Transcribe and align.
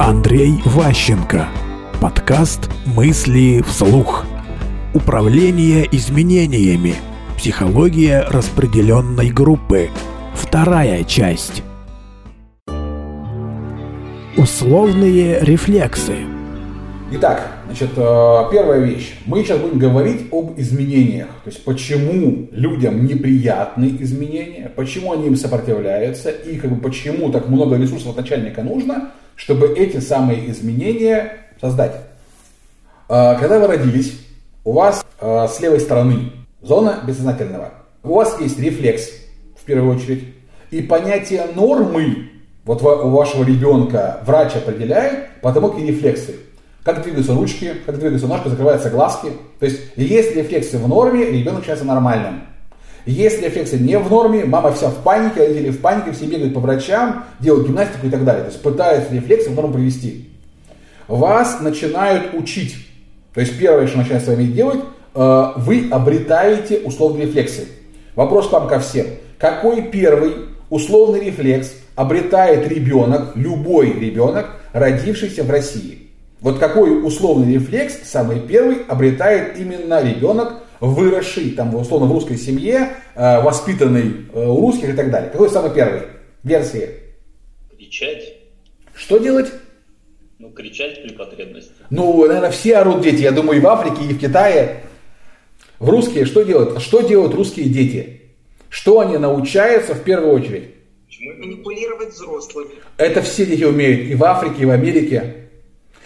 Андрей 0.00 0.62
Ващенко. 0.64 1.46
Подкаст 2.00 2.70
«Мысли 2.86 3.60
вслух». 3.60 4.24
Управление 4.94 5.86
изменениями. 5.92 6.94
Психология 7.36 8.22
распределенной 8.30 9.28
группы. 9.28 9.90
Вторая 10.32 11.04
часть. 11.04 11.62
Условные 14.38 15.40
рефлексы. 15.42 16.14
Итак, 17.12 17.58
значит, 17.66 17.90
э, 17.94 18.44
первая 18.50 18.80
вещь. 18.80 19.16
Мы 19.26 19.44
сейчас 19.44 19.58
будем 19.58 19.78
говорить 19.78 20.28
об 20.32 20.58
изменениях. 20.58 21.28
То 21.44 21.50
есть, 21.50 21.62
почему 21.62 22.48
людям 22.52 23.04
неприятны 23.04 23.96
изменения, 24.00 24.72
почему 24.74 25.12
они 25.12 25.26
им 25.26 25.36
сопротивляются, 25.36 26.30
и 26.30 26.56
как 26.56 26.70
бы, 26.70 26.80
почему 26.80 27.30
так 27.30 27.50
много 27.50 27.76
ресурсов 27.76 28.12
от 28.12 28.16
начальника 28.16 28.62
нужно, 28.62 29.10
чтобы 29.40 29.68
эти 29.68 30.00
самые 30.00 30.50
изменения 30.50 31.38
создать. 31.60 31.92
Э, 33.08 33.36
когда 33.40 33.58
вы 33.58 33.68
родились, 33.68 34.20
у 34.64 34.72
вас 34.72 35.04
э, 35.18 35.48
с 35.48 35.60
левой 35.60 35.80
стороны 35.80 36.32
зона 36.60 37.00
бессознательного. 37.06 37.70
У 38.02 38.16
вас 38.16 38.38
есть 38.38 38.58
рефлекс, 38.58 39.08
в 39.58 39.64
первую 39.64 39.96
очередь, 39.96 40.24
и 40.70 40.82
понятие 40.82 41.46
нормы 41.54 42.28
вот 42.64 42.82
у 42.82 43.08
вашего 43.08 43.42
ребенка 43.42 44.20
врач 44.26 44.54
определяет 44.56 45.40
по 45.40 45.52
тому, 45.52 45.70
какие 45.70 45.86
рефлексы. 45.86 46.36
Как 46.84 47.02
двигаются 47.02 47.34
ручки, 47.34 47.72
как 47.86 47.98
двигаются 47.98 48.26
ножки, 48.26 48.48
закрываются 48.48 48.90
глазки. 48.90 49.32
То 49.58 49.66
есть, 49.66 49.80
если 49.96 50.40
рефлексы 50.40 50.78
в 50.78 50.86
норме, 50.86 51.24
ребенок 51.24 51.60
считается 51.60 51.86
нормальным. 51.86 52.42
Если 53.06 53.46
рефлексы 53.46 53.78
не 53.78 53.98
в 53.98 54.10
норме, 54.10 54.44
мама 54.44 54.72
вся 54.72 54.88
в 54.88 55.02
панике, 55.02 55.40
родители 55.40 55.70
в 55.70 55.80
панике, 55.80 56.12
все 56.12 56.26
бегают 56.26 56.54
по 56.54 56.60
врачам, 56.60 57.24
делают 57.40 57.66
гимнастику 57.66 58.06
и 58.06 58.10
так 58.10 58.24
далее. 58.24 58.44
То 58.44 58.50
есть, 58.50 58.62
пытаются 58.62 59.14
рефлексы 59.14 59.50
в 59.50 59.54
норму 59.54 59.74
привести. 59.74 60.28
Вас 61.08 61.60
начинают 61.60 62.34
учить. 62.34 62.76
То 63.34 63.40
есть, 63.40 63.58
первое, 63.58 63.86
что 63.86 63.98
начинают 63.98 64.24
с 64.24 64.28
вами 64.28 64.44
делать, 64.44 64.80
э, 65.14 65.44
вы 65.56 65.88
обретаете 65.90 66.80
условные 66.80 67.26
рефлексы. 67.26 67.68
Вопрос 68.14 68.48
к 68.48 68.52
вам 68.52 68.68
ко 68.68 68.80
всем. 68.80 69.06
Какой 69.38 69.82
первый 69.82 70.32
условный 70.68 71.20
рефлекс 71.20 71.72
обретает 71.96 72.68
ребенок, 72.68 73.32
любой 73.34 73.92
ребенок, 73.92 74.50
родившийся 74.72 75.42
в 75.44 75.50
России? 75.50 76.10
Вот 76.40 76.58
какой 76.58 77.04
условный 77.04 77.54
рефлекс, 77.54 77.98
самый 78.04 78.40
первый, 78.40 78.78
обретает 78.88 79.58
именно 79.58 80.02
ребенок, 80.02 80.59
выросший 80.80 81.50
там, 81.50 81.74
условно, 81.74 82.06
в 82.06 82.12
русской 82.12 82.36
семье, 82.36 82.96
э, 83.14 83.42
воспитанный 83.42 84.26
э, 84.32 84.46
у 84.46 84.60
русских 84.60 84.90
и 84.90 84.92
так 84.92 85.10
далее. 85.10 85.30
Какой 85.30 85.50
самый 85.50 85.72
первый? 85.74 86.02
Версия. 86.42 86.90
Кричать. 87.76 88.34
Что 88.94 89.18
делать? 89.18 89.52
Ну, 90.38 90.50
кричать 90.50 91.02
при 91.02 91.12
потребности. 91.12 91.72
Ну, 91.90 92.26
наверное, 92.26 92.50
все 92.50 92.78
орут 92.78 93.02
дети. 93.02 93.22
Я 93.22 93.32
думаю, 93.32 93.58
и 93.58 93.60
в 93.60 93.66
Африке, 93.66 94.04
и 94.08 94.14
в 94.14 94.18
Китае. 94.18 94.84
В 95.78 95.88
русские 95.88 96.24
что 96.24 96.42
делают? 96.42 96.80
Что 96.80 97.02
делают 97.02 97.34
русские 97.34 97.68
дети? 97.68 98.22
Что 98.70 99.00
они 99.00 99.18
научаются 99.18 99.94
в 99.94 100.02
первую 100.02 100.34
очередь? 100.34 100.74
Манипулировать 101.20 102.14
взрослыми. 102.14 102.70
Это 102.96 103.20
все 103.20 103.44
дети 103.44 103.64
умеют. 103.64 104.10
И 104.10 104.14
в 104.14 104.24
Африке, 104.24 104.62
и 104.62 104.64
в 104.64 104.70
Америке. 104.70 105.48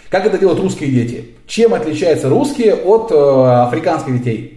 Как 0.09 0.25
это 0.25 0.37
делают 0.37 0.59
русские 0.59 0.91
дети? 0.91 1.35
Чем 1.47 1.73
отличаются 1.73 2.29
русские 2.29 2.75
от 2.75 3.11
э, 3.11 3.15
африканских 3.15 4.17
детей? 4.17 4.54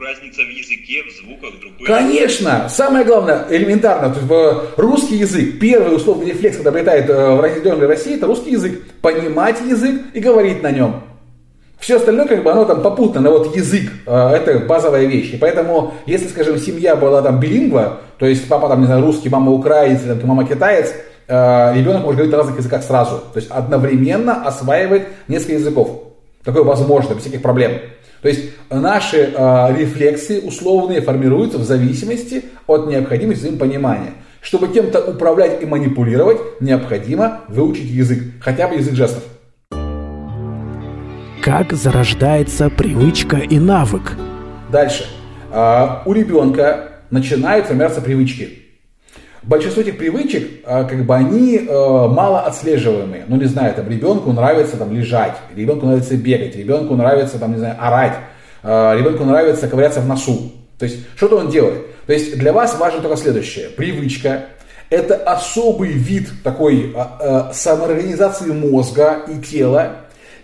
Разница 0.00 0.40
в 0.40 0.48
языке, 0.48 1.02
в 1.02 1.12
звуках, 1.12 1.60
другой. 1.60 1.86
Конечно! 1.86 2.70
Самое 2.70 3.04
главное, 3.04 3.44
элементарно, 3.50 4.08
то 4.08 4.18
есть, 4.18 4.30
э, 4.30 4.80
русский 4.80 5.16
язык, 5.16 5.58
первый 5.60 5.94
условный 5.94 6.30
рефлекс, 6.30 6.56
когда 6.56 6.70
обретает 6.70 7.10
э, 7.10 7.34
в 7.34 7.40
разделенной 7.42 7.86
России, 7.86 8.14
это 8.14 8.26
русский 8.26 8.52
язык. 8.52 8.80
Понимать 9.02 9.60
язык 9.60 10.00
и 10.14 10.20
говорить 10.20 10.62
на 10.62 10.70
нем. 10.70 11.02
Все 11.78 11.96
остальное, 11.96 12.26
как 12.26 12.42
бы, 12.42 12.50
оно 12.50 12.64
там 12.64 12.80
попутно, 12.80 13.20
но 13.20 13.30
вот 13.30 13.54
язык, 13.54 13.90
э, 14.06 14.28
это 14.30 14.60
базовая 14.60 15.04
вещь. 15.04 15.34
И 15.34 15.36
поэтому, 15.36 15.92
если, 16.06 16.28
скажем, 16.28 16.56
семья 16.56 16.96
была 16.96 17.20
там 17.20 17.38
билингва, 17.38 18.00
то 18.18 18.24
есть 18.24 18.48
папа 18.48 18.68
там, 18.68 18.80
не 18.80 18.86
знаю, 18.86 19.02
русский, 19.02 19.28
мама 19.28 19.52
украинец, 19.52 20.00
там, 20.00 20.18
мама 20.24 20.46
китаец, 20.46 20.94
ребенок 21.28 22.04
может 22.04 22.16
говорить 22.16 22.32
на 22.32 22.38
разных 22.38 22.56
языках 22.56 22.82
сразу. 22.82 23.18
То 23.34 23.38
есть 23.38 23.50
одновременно 23.50 24.46
осваивает 24.46 25.08
несколько 25.28 25.52
языков. 25.52 26.09
Такое 26.44 26.62
возможно, 26.62 27.14
без 27.14 27.22
всяких 27.22 27.42
проблем. 27.42 27.72
То 28.22 28.28
есть 28.28 28.50
наши 28.70 29.32
э, 29.34 29.76
рефлексы 29.76 30.40
условные 30.40 31.00
формируются 31.00 31.58
в 31.58 31.64
зависимости 31.64 32.44
от 32.66 32.86
необходимости 32.86 33.42
взаимопонимания. 33.42 34.12
Чтобы 34.40 34.68
кем-то 34.68 35.00
управлять 35.00 35.62
и 35.62 35.66
манипулировать, 35.66 36.38
необходимо 36.60 37.40
выучить 37.48 37.90
язык, 37.90 38.22
хотя 38.40 38.68
бы 38.68 38.76
язык 38.76 38.94
жестов. 38.94 39.22
Как 41.42 41.72
зарождается 41.72 42.70
привычка 42.70 43.36
и 43.36 43.58
навык? 43.58 44.16
Дальше. 44.70 45.06
Э, 45.52 46.02
у 46.06 46.12
ребенка 46.12 46.92
начинают 47.10 47.66
формироваться 47.66 48.00
привычки 48.00 48.59
большинство 49.42 49.82
этих 49.82 49.98
привычек, 49.98 50.62
а, 50.64 50.84
как 50.84 51.04
бы 51.04 51.14
они 51.14 51.58
э, 51.58 51.66
мало 51.68 52.40
отслеживаемые. 52.42 53.24
Ну, 53.26 53.36
не 53.36 53.46
знаю, 53.46 53.74
там 53.74 53.88
ребенку 53.88 54.32
нравится 54.32 54.76
там 54.76 54.92
лежать, 54.92 55.36
ребенку 55.54 55.86
нравится 55.86 56.16
бегать, 56.16 56.56
ребенку 56.56 56.94
нравится 56.94 57.38
там, 57.38 57.52
не 57.52 57.58
знаю, 57.58 57.76
орать, 57.78 58.16
э, 58.62 58.96
ребенку 58.98 59.24
нравится 59.24 59.68
ковыряться 59.68 60.00
в 60.00 60.06
носу. 60.06 60.52
То 60.78 60.84
есть, 60.84 60.98
что-то 61.16 61.36
он 61.36 61.50
делает. 61.50 61.84
То 62.06 62.12
есть, 62.12 62.38
для 62.38 62.52
вас 62.52 62.78
важно 62.78 63.00
только 63.00 63.16
следующее. 63.16 63.68
Привычка– 63.70 64.46
это 64.90 65.16
особый 65.16 65.92
вид 65.92 66.28
такой 66.42 66.94
э, 66.94 67.50
самоорганизации 67.52 68.50
мозга 68.52 69.22
и 69.28 69.40
тела, 69.40 69.96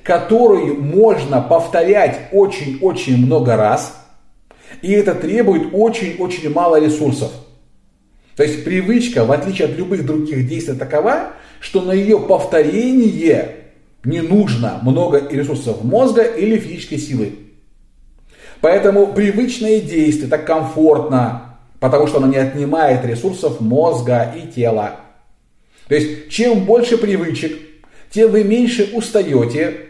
который 0.03 0.73
можно 0.75 1.41
повторять 1.41 2.29
очень-очень 2.33 3.27
много 3.27 3.57
раз, 3.57 3.97
и 4.83 4.93
это 4.93 5.15
требует 5.15 5.71
очень-очень 5.73 6.53
мало 6.53 6.81
ресурсов. 6.81 7.33
То 8.37 8.43
есть 8.43 8.65
привычка, 8.65 9.25
в 9.25 9.33
отличие 9.33 9.67
от 9.67 9.77
любых 9.77 10.05
других 10.05 10.47
действий, 10.47 10.75
такова, 10.75 11.33
что 11.59 11.81
на 11.81 11.93
ее 11.93 12.21
повторение 12.21 13.57
не 14.05 14.21
нужно 14.21 14.79
много 14.83 15.27
ресурсов 15.31 15.83
мозга 15.83 16.23
или 16.23 16.59
физической 16.59 16.99
силы. 16.99 17.33
Поэтому 18.61 19.09
привычное 19.09 19.81
действие 19.81 20.29
так 20.29 20.47
комфортно, 20.47 21.59
потому 21.81 22.07
что 22.07 22.19
оно 22.19 22.27
не 22.27 22.37
отнимает 22.37 23.05
ресурсов 23.05 23.61
мозга 23.61 24.35
и 24.37 24.53
тела. 24.53 25.01
То 25.89 25.95
есть, 25.95 26.29
чем 26.29 26.65
больше 26.65 26.99
привычек, 26.99 27.59
тем 28.11 28.31
вы 28.31 28.45
меньше 28.45 28.91
устаете 28.93 29.87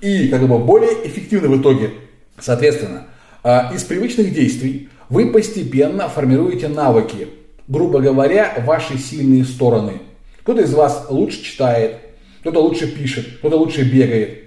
и 0.00 0.28
как 0.28 0.46
бы 0.46 0.58
более 0.58 1.06
эффективны 1.06 1.48
в 1.48 1.60
итоге. 1.60 1.90
Соответственно, 2.38 3.08
а, 3.42 3.72
из 3.74 3.82
привычных 3.84 4.32
действий 4.32 4.88
вы 5.08 5.30
постепенно 5.30 6.08
формируете 6.08 6.68
навыки, 6.68 7.28
грубо 7.68 8.00
говоря, 8.00 8.54
ваши 8.64 8.98
сильные 8.98 9.44
стороны. 9.44 10.00
Кто-то 10.40 10.62
из 10.62 10.74
вас 10.74 11.06
лучше 11.08 11.42
читает, 11.42 11.96
кто-то 12.40 12.60
лучше 12.60 12.86
пишет, 12.86 13.26
кто-то 13.38 13.56
лучше 13.56 13.82
бегает. 13.82 14.42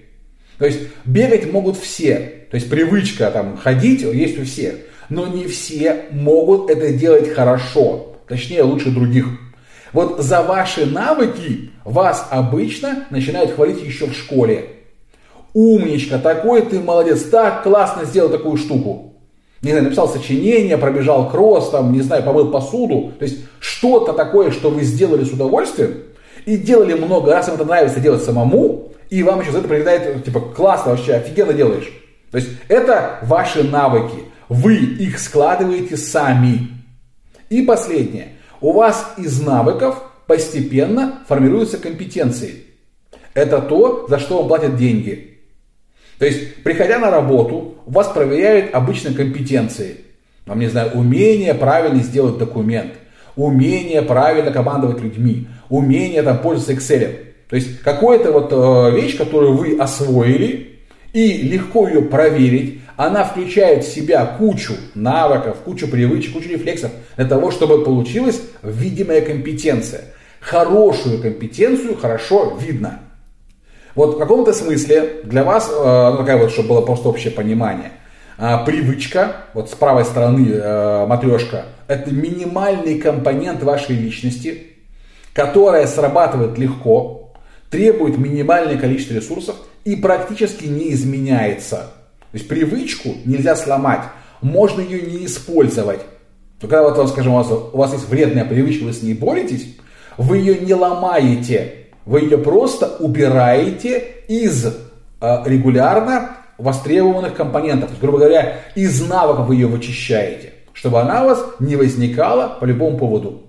То 0.60 0.66
есть 0.66 0.80
бегать 1.06 1.52
могут 1.52 1.78
все. 1.78 2.46
То 2.52 2.56
есть 2.56 2.70
привычка 2.70 3.32
там 3.32 3.58
ходить 3.58 4.02
есть 4.02 4.40
у 4.40 4.46
всех. 4.46 4.76
Но 5.10 5.28
не 5.28 5.48
все 5.48 6.06
могут 6.12 6.70
это 6.70 6.92
делать 6.92 7.34
хорошо. 7.34 8.18
Точнее, 8.28 8.64
лучше 8.64 8.92
других. 8.92 9.26
Вот 9.94 10.20
за 10.20 10.44
ваши 10.44 10.86
навыки 10.86 11.72
вас 11.86 12.28
обычно 12.30 13.06
начинают 13.10 13.54
хвалить 13.54 13.82
еще 13.82 14.08
в 14.08 14.14
школе. 14.14 14.70
Умничка, 15.54 16.20
такой 16.20 16.62
ты 16.62 16.80
молодец, 16.80 17.24
так 17.24 17.64
классно 17.64 18.06
сделал 18.06 18.30
такую 18.30 18.58
штуку 18.58 19.07
не 19.62 19.72
знаю, 19.72 19.86
написал 19.86 20.08
сочинение, 20.08 20.78
пробежал 20.78 21.30
кросс, 21.30 21.70
там, 21.70 21.92
не 21.92 22.02
знаю, 22.02 22.24
помыл 22.24 22.52
посуду. 22.52 23.14
То 23.18 23.26
есть 23.26 23.40
что-то 23.60 24.14
такое, 24.14 24.52
что 24.52 24.70
вы 24.70 24.84
сделали 24.84 25.24
с 25.24 25.32
удовольствием 25.32 26.04
и 26.46 26.58
делали 26.58 26.94
много 26.94 27.34
раз, 27.34 27.48
им 27.48 27.56
это 27.56 27.66
нравится 27.66 28.00
делать 28.00 28.24
самому, 28.24 28.92
и 29.10 29.24
вам 29.24 29.42
еще 29.42 29.52
за 29.52 29.60
это 29.60 29.68
прилетает, 29.68 30.24
типа, 30.24 30.40
классно 30.40 30.92
вообще, 30.92 31.16
офигенно 31.16 31.54
делаешь. 31.54 31.92
То 32.32 32.38
есть 32.38 32.50
это 32.68 33.20
ваши 33.24 33.64
навыки. 33.64 34.18
Вы 34.50 34.76
их 34.76 35.20
складываете 35.20 35.98
сами. 35.98 36.70
И 37.50 37.62
последнее. 37.64 38.34
У 38.62 38.72
вас 38.72 39.14
из 39.18 39.42
навыков 39.42 40.02
постепенно 40.26 41.20
формируются 41.28 41.78
компетенции. 41.78 42.64
Это 43.34 43.62
то, 43.62 44.08
за 44.10 44.20
что 44.20 44.40
вам 44.40 44.48
платят 44.48 44.78
деньги. 44.78 45.37
То 46.20 46.26
есть, 46.26 46.64
приходя 46.64 47.00
на 47.00 47.12
работу, 47.12 47.76
вас 47.86 48.08
проверяют 48.08 48.74
обычно 48.74 49.14
компетенции. 49.14 49.98
Вам, 50.46 50.60
не 50.60 50.68
знаю, 50.68 50.92
умение 50.94 51.54
правильно 51.54 52.02
сделать 52.02 52.38
документ, 52.38 52.94
умение 53.36 54.02
правильно 54.02 54.52
командовать 54.52 55.02
людьми, 55.02 55.48
умение 55.70 56.24
там, 56.24 56.40
пользоваться 56.40 56.74
Excel. 56.74 57.16
То 57.50 57.56
есть, 57.56 57.82
какая-то 57.82 58.32
вот 58.32 58.52
э, 58.52 59.00
вещь, 59.00 59.18
которую 59.18 59.54
вы 59.54 59.78
освоили, 59.78 60.78
и 61.14 61.42
легко 61.44 61.88
ее 61.88 62.02
проверить, 62.02 62.82
она 62.96 63.24
включает 63.24 63.84
в 63.84 63.94
себя 63.94 64.26
кучу 64.26 64.74
навыков, 64.96 65.58
кучу 65.64 65.88
привычек, 65.88 66.34
кучу 66.34 66.50
рефлексов 66.50 66.92
для 67.16 67.26
того, 67.26 67.52
чтобы 67.52 67.84
получилась 67.84 68.42
видимая 68.64 69.22
компетенция. 69.22 70.02
хорошую 70.40 71.22
компетенцию 71.22 71.96
хорошо 71.96 72.58
видно. 72.60 73.00
Вот 73.98 74.14
в 74.14 74.20
каком-то 74.20 74.54
смысле 74.54 75.22
для 75.24 75.44
вас, 75.44 75.72
э, 75.72 76.10
ну 76.12 76.18
такая 76.18 76.38
вот, 76.38 76.52
чтобы 76.52 76.70
было 76.70 76.82
просто 76.82 77.10
общее 77.10 77.32
понимание, 77.32 77.94
э, 78.38 78.64
привычка, 78.64 79.38
вот 79.56 79.72
с 79.72 79.74
правой 79.74 80.06
стороны 80.06 80.52
э, 80.52 81.08
матрешка, 81.08 81.66
это 81.88 82.14
минимальный 82.14 83.00
компонент 83.00 83.64
вашей 83.64 83.96
личности, 83.96 84.68
которая 85.34 85.88
срабатывает 85.88 86.60
легко, 86.60 87.34
требует 87.72 88.20
минимальное 88.20 88.78
количество 88.78 89.16
ресурсов 89.16 89.56
и 89.84 89.96
практически 89.96 90.66
не 90.66 90.94
изменяется. 90.94 91.78
То 91.78 92.36
есть 92.38 92.48
привычку 92.48 93.16
нельзя 93.26 93.56
сломать, 93.56 94.04
можно 94.44 94.80
ее 94.80 95.02
не 95.02 95.26
использовать. 95.26 96.02
Но 96.62 96.68
когда 96.68 96.88
вот, 96.88 97.10
скажем, 97.10 97.34
у 97.34 97.38
вас, 97.38 97.48
у 97.50 97.76
вас 97.76 97.94
есть 97.94 98.08
вредная 98.10 98.46
привычка, 98.46 98.84
вы 98.84 98.94
с 98.94 99.02
ней 99.02 99.16
боретесь, 99.16 99.76
вы 100.18 100.38
ее 100.38 100.60
не 100.60 100.76
ломаете, 100.76 101.87
вы 102.08 102.22
ее 102.22 102.38
просто 102.38 102.96
убираете 103.00 104.02
из 104.30 104.66
э, 104.66 104.72
регулярно 105.46 106.38
востребованных 106.58 107.36
компонентов. 107.36 107.90
То 107.90 107.92
есть, 107.92 108.02
грубо 108.02 108.20
говоря, 108.20 108.60
из 108.76 109.06
навыков 109.06 109.48
вы 109.48 109.56
ее 109.56 109.68
вычищаете, 109.68 110.54
чтобы 110.72 111.02
она 111.02 111.26
у 111.26 111.28
вас 111.28 111.46
не 111.60 111.76
возникала 111.76 112.58
по 112.60 112.66
любому 112.66 112.98
поводу. 112.98 113.44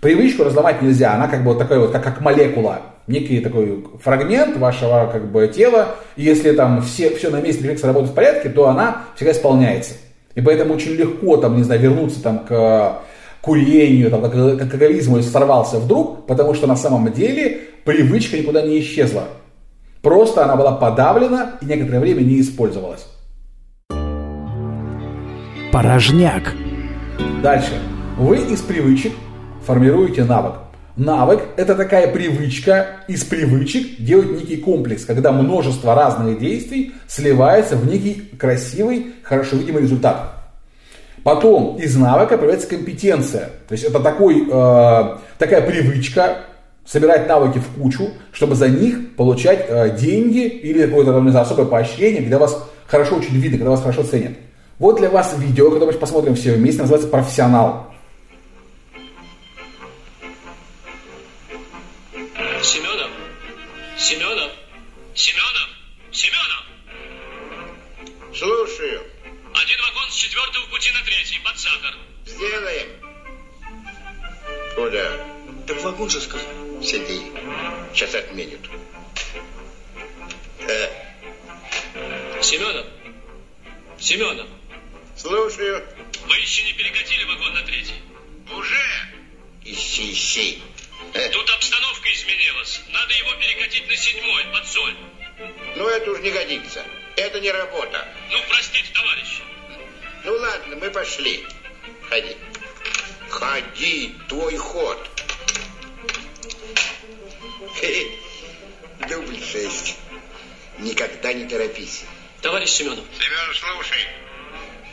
Привычку 0.00 0.44
разломать 0.44 0.80
нельзя, 0.80 1.14
она 1.14 1.26
как 1.26 1.42
бы 1.42 1.52
вот 1.52 1.58
такая 1.58 1.80
вот, 1.80 1.90
как, 1.90 2.04
как 2.04 2.20
молекула, 2.20 2.82
некий 3.08 3.40
такой 3.40 3.84
фрагмент 4.00 4.56
вашего 4.56 5.10
как 5.12 5.28
бы 5.28 5.48
тела, 5.48 5.96
и 6.14 6.22
если 6.22 6.52
там 6.52 6.80
все, 6.82 7.10
все 7.16 7.28
на 7.28 7.40
месте 7.40 7.64
рефлексы 7.64 7.88
работают 7.88 8.12
в 8.12 8.14
порядке, 8.14 8.50
то 8.50 8.68
она 8.68 9.02
всегда 9.16 9.32
исполняется. 9.32 9.94
И 10.36 10.40
поэтому 10.40 10.74
очень 10.74 10.92
легко 10.92 11.36
там, 11.38 11.56
не 11.56 11.64
знаю, 11.64 11.80
вернуться 11.80 12.22
там 12.22 12.44
к 12.46 13.00
курению, 13.48 14.10
там, 14.10 14.20
к 14.20 14.34
алкоголизму, 14.62 15.16
если 15.16 15.30
сорвался 15.30 15.78
вдруг, 15.78 16.26
потому 16.26 16.52
что 16.52 16.66
на 16.66 16.76
самом 16.76 17.10
деле 17.10 17.60
привычка 17.84 18.36
никуда 18.36 18.60
не 18.60 18.78
исчезла. 18.80 19.24
Просто 20.02 20.44
она 20.44 20.54
была 20.54 20.72
подавлена 20.72 21.52
и 21.62 21.64
некоторое 21.64 22.00
время 22.00 22.20
не 22.20 22.42
использовалась. 22.42 23.06
Порожняк. 25.72 26.52
Дальше. 27.42 27.72
Вы 28.18 28.36
из 28.36 28.60
привычек 28.60 29.12
формируете 29.66 30.24
навык. 30.24 30.52
Навык– 30.96 31.40
это 31.56 31.74
такая 31.74 32.12
привычка 32.12 32.98
из 33.08 33.24
привычек 33.24 33.98
делать 33.98 34.30
некий 34.32 34.58
комплекс, 34.58 35.06
когда 35.06 35.32
множество 35.32 35.94
разных 35.94 36.38
действий 36.38 36.92
сливается 37.06 37.76
в 37.76 37.86
некий 37.86 38.30
красивый, 38.38 39.14
хорошо 39.22 39.56
видимый 39.56 39.82
результат. 39.82 40.37
Потом 41.28 41.76
из 41.76 41.94
навыка 41.94 42.38
появляется 42.38 42.66
компетенция. 42.68 43.50
То 43.68 43.72
есть 43.72 43.84
это 43.84 44.00
такой, 44.00 44.48
э, 44.50 45.18
такая 45.36 45.60
привычка 45.60 46.38
собирать 46.86 47.28
навыки 47.28 47.58
в 47.58 47.78
кучу, 47.78 48.12
чтобы 48.32 48.54
за 48.54 48.68
них 48.68 49.14
получать 49.14 49.66
э, 49.68 49.94
деньги 49.94 50.46
или 50.46 50.86
какое-то 50.86 51.20
не 51.20 51.28
знаю, 51.28 51.44
особое 51.44 51.66
поощрение, 51.66 52.22
когда 52.22 52.38
вас 52.38 52.66
хорошо 52.86 53.16
очень 53.16 53.34
видно, 53.34 53.58
когда 53.58 53.72
вас 53.72 53.82
хорошо 53.82 54.04
ценят. 54.04 54.38
Вот 54.78 54.96
для 54.96 55.10
вас 55.10 55.34
видео, 55.36 55.70
которое 55.70 55.92
мы 55.92 55.98
посмотрим 55.98 56.34
все 56.34 56.54
вместе, 56.54 56.80
называется 56.80 57.10
«Профессионал». 57.10 57.92
Семенов? 62.62 63.10
Семенов? 63.98 64.50
Семенов? 65.14 65.68
Семенов? 66.10 66.64
Слушаю. 68.32 69.07
Пути 70.78 70.92
на 70.92 71.02
третий, 71.02 71.40
под 71.40 71.58
сахар. 71.58 71.96
Сделаем. 72.24 72.88
Куда? 74.76 75.26
Так 75.66 75.82
вагон 75.82 76.08
же 76.08 76.20
сказал. 76.20 76.46
Сиди. 76.80 77.20
Сейчас 77.92 78.14
отменят. 78.14 78.60
Э, 80.60 80.88
Семенов? 82.42 82.86
Семенов? 83.98 84.46
слушаю. 85.16 85.84
Вы 86.28 86.36
еще 86.36 86.62
не 86.62 86.74
перекатили 86.74 87.24
вагон 87.24 87.54
на 87.54 87.62
третий? 87.64 88.00
Уже? 88.56 89.10
Ищи, 89.64 90.12
ищи. 90.12 90.62
Э, 91.12 91.28
Тут 91.30 91.50
обстановка 91.50 92.08
изменилась. 92.12 92.80
Надо 92.90 93.14
его 93.14 93.34
перекатить 93.34 93.88
на 93.88 93.96
седьмой, 93.96 94.44
под 94.52 94.64
соль. 94.68 94.96
ну, 95.74 95.88
это 95.88 96.12
уж 96.12 96.20
не 96.20 96.30
годится. 96.30 96.84
Это 97.16 97.40
не 97.40 97.50
работа. 97.50 98.06
Ну, 100.28 100.36
ладно, 100.36 100.76
мы 100.76 100.90
пошли. 100.90 101.42
Ходи. 102.10 102.36
Ходи, 103.30 104.14
твой 104.28 104.58
ход. 104.58 104.98
Дубль 109.08 109.42
шесть. 109.42 109.96
Никогда 110.80 111.32
не 111.32 111.48
торопись. 111.48 112.02
Товарищ 112.42 112.68
Семенов, 112.68 113.06
Семен, 113.18 113.54
слушай. 113.54 114.06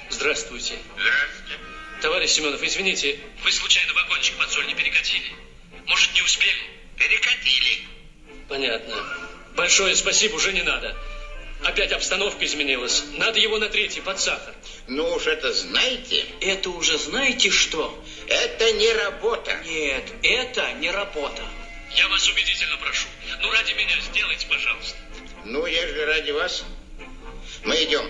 здравствуйте. 0.09 0.79
Здравствуйте. 0.93 1.59
Товарищ 2.01 2.29
Семенов, 2.29 2.63
извините, 2.63 3.19
вы 3.43 3.51
случайно 3.51 3.93
вагончик 3.93 4.37
под 4.37 4.49
соль 4.49 4.67
не 4.67 4.73
перекатили? 4.73 5.33
Может, 5.85 6.13
не 6.13 6.21
успели? 6.21 6.63
Перекатили. 6.97 7.81
Понятно. 8.47 9.03
Большое 9.57 9.97
спасибо, 9.97 10.35
уже 10.35 10.53
не 10.53 10.63
надо. 10.63 10.95
Опять 11.61 11.91
обстановка 11.91 12.45
изменилась. 12.45 13.03
Надо 13.17 13.37
его 13.37 13.57
на 13.57 13.67
третий, 13.67 13.99
под 13.99 14.17
сахар. 14.17 14.55
Ну 14.87 15.15
уж 15.15 15.25
это 15.27 15.51
знаете, 15.51 16.25
Это 16.41 16.69
уже 16.69 16.97
знаете 16.97 17.49
что? 17.49 17.97
это 18.27 18.71
не 18.73 18.91
работа. 18.93 19.55
Нет, 19.65 20.03
это 20.23 20.71
не 20.73 20.91
работа. 20.91 21.43
Я 21.95 22.07
вас 22.09 22.27
убедительно 22.29 22.77
прошу. 22.77 23.07
Ну, 23.41 23.51
ради 23.51 23.73
меня 23.73 23.99
сделайте, 24.01 24.45
пожалуйста. 24.47 24.97
Ну, 25.45 25.65
я 25.65 25.87
же 25.87 26.05
ради 26.05 26.31
вас. 26.31 26.63
Мы 27.63 27.83
идем. 27.83 28.07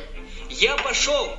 Я 0.49 0.75
пошел. 0.77 1.37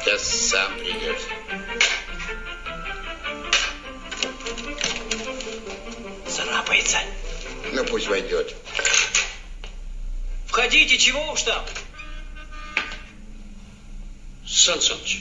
Сейчас 0.00 0.22
сам 0.50 0.78
придешь. 0.78 1.37
Царапается. 6.82 6.98
Ну, 7.72 7.84
пусть 7.84 8.06
войдет. 8.06 8.54
Входите, 10.46 10.98
чего 10.98 11.32
уж 11.32 11.42
там? 11.42 11.64
Сан 14.46 14.80
Саныч, 14.80 15.20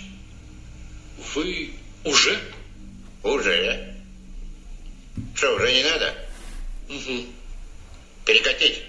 вы 1.36 1.74
уже? 2.06 2.40
Уже. 3.24 3.96
Что, 5.36 5.56
уже 5.56 5.74
не 5.74 5.84
надо? 5.84 6.16
Угу. 6.90 7.26
Перекатить? 8.26 8.84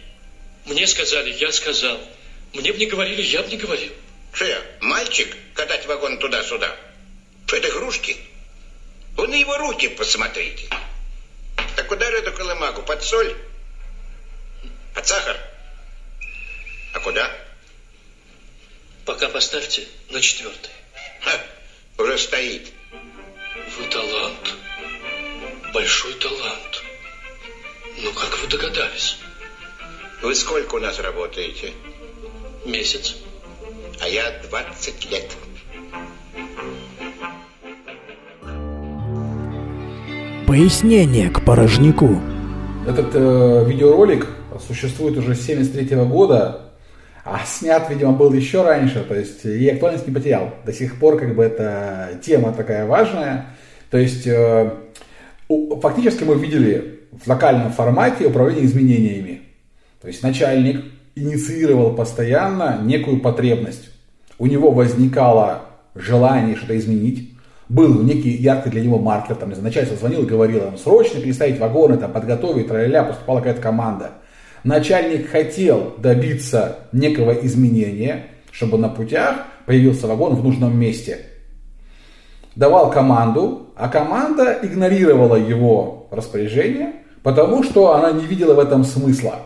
Мне 0.66 0.86
сказали, 0.86 1.32
я 1.32 1.50
сказал. 1.50 2.00
Мне 2.52 2.72
бы 2.72 2.78
не 2.78 2.86
говорили, 2.86 3.22
я 3.22 3.42
бы 3.42 3.48
не 3.48 3.56
говорил. 3.56 3.92
Что 4.32 4.44
я, 4.44 4.62
мальчик, 4.80 5.36
катать 5.54 5.86
вагон 5.86 6.18
туда-сюда? 6.18 6.76
Что 7.46 7.56
это 7.56 7.68
игрушки? 7.70 8.16
Вы 9.16 9.26
на 9.26 9.34
его 9.34 9.56
руки 9.58 9.88
посмотрите. 9.88 10.68
Так 11.88 11.96
куда 11.96 12.10
же 12.10 12.18
эту 12.18 12.32
колымагу? 12.32 12.82
Под 12.82 13.02
соль? 13.02 13.34
Под 14.94 15.06
сахар? 15.06 15.38
А 16.92 17.00
куда? 17.00 17.34
Пока 19.06 19.30
поставьте 19.30 19.88
на 20.10 20.20
четвертый. 20.20 20.70
Ха, 21.22 21.40
уже 21.96 22.18
стоит. 22.18 22.70
Вы 23.78 23.86
талант. 23.86 24.54
Большой 25.72 26.12
талант. 26.16 26.82
Ну, 27.96 28.12
как 28.12 28.38
вы 28.38 28.48
догадались? 28.48 29.16
Вы 30.20 30.34
сколько 30.34 30.74
у 30.74 30.80
нас 30.80 30.98
работаете? 30.98 31.72
Месяц. 32.66 33.14
А 34.00 34.08
я 34.08 34.30
20 34.30 35.06
лет. 35.06 35.32
Пояснение 40.48 41.28
к 41.28 41.44
порожняку. 41.44 42.08
Этот 42.86 43.10
э, 43.12 43.66
видеоролик 43.68 44.28
существует 44.66 45.18
уже 45.18 45.34
с 45.34 45.44
73 45.44 45.94
года, 46.06 46.70
а 47.22 47.40
снят, 47.44 47.86
видимо, 47.90 48.12
был 48.12 48.32
еще 48.32 48.62
раньше, 48.62 49.04
то 49.04 49.14
есть 49.14 49.44
и 49.44 49.68
актуальность 49.68 50.08
не 50.08 50.14
потерял. 50.14 50.54
До 50.64 50.72
сих 50.72 50.98
пор 50.98 51.18
как 51.18 51.36
бы 51.36 51.44
эта 51.44 52.18
тема 52.24 52.54
такая 52.54 52.86
важная. 52.86 53.50
То 53.90 53.98
есть 53.98 54.26
э, 54.26 54.70
у- 55.50 55.78
фактически 55.80 56.24
мы 56.24 56.36
видели 56.36 57.00
в 57.22 57.28
локальном 57.28 57.70
формате 57.70 58.24
управление 58.24 58.64
изменениями. 58.64 59.42
То 60.00 60.08
есть 60.08 60.22
начальник 60.22 60.82
инициировал 61.14 61.94
постоянно 61.94 62.80
некую 62.82 63.20
потребность. 63.20 63.90
У 64.38 64.46
него 64.46 64.70
возникало 64.70 65.64
желание 65.94 66.56
что-то 66.56 66.78
изменить. 66.78 67.34
Был 67.68 68.02
некий 68.02 68.30
яркий 68.30 68.70
для 68.70 68.80
него 68.80 68.98
маркер, 68.98 69.36
там, 69.36 69.50
начальство 69.50 69.96
звонил 69.96 70.22
и 70.22 70.26
говорил, 70.26 70.60
там, 70.60 70.78
срочно 70.78 71.20
переставить 71.20 71.58
вагоны, 71.58 71.98
там, 71.98 72.12
подготовить, 72.12 72.68
тра 72.68 73.02
поступала 73.02 73.38
какая-то 73.38 73.60
команда. 73.60 74.10
Начальник 74.64 75.30
хотел 75.30 75.94
добиться 75.98 76.78
некого 76.92 77.32
изменения, 77.32 78.26
чтобы 78.50 78.78
на 78.78 78.88
путях 78.88 79.44
появился 79.66 80.06
вагон 80.06 80.34
в 80.34 80.42
нужном 80.42 80.78
месте. 80.78 81.26
Давал 82.56 82.90
команду, 82.90 83.68
а 83.76 83.88
команда 83.88 84.58
игнорировала 84.62 85.36
его 85.36 86.08
распоряжение, 86.10 86.94
потому 87.22 87.62
что 87.62 87.94
она 87.94 88.12
не 88.12 88.24
видела 88.24 88.54
в 88.54 88.58
этом 88.58 88.82
смысла. 88.82 89.36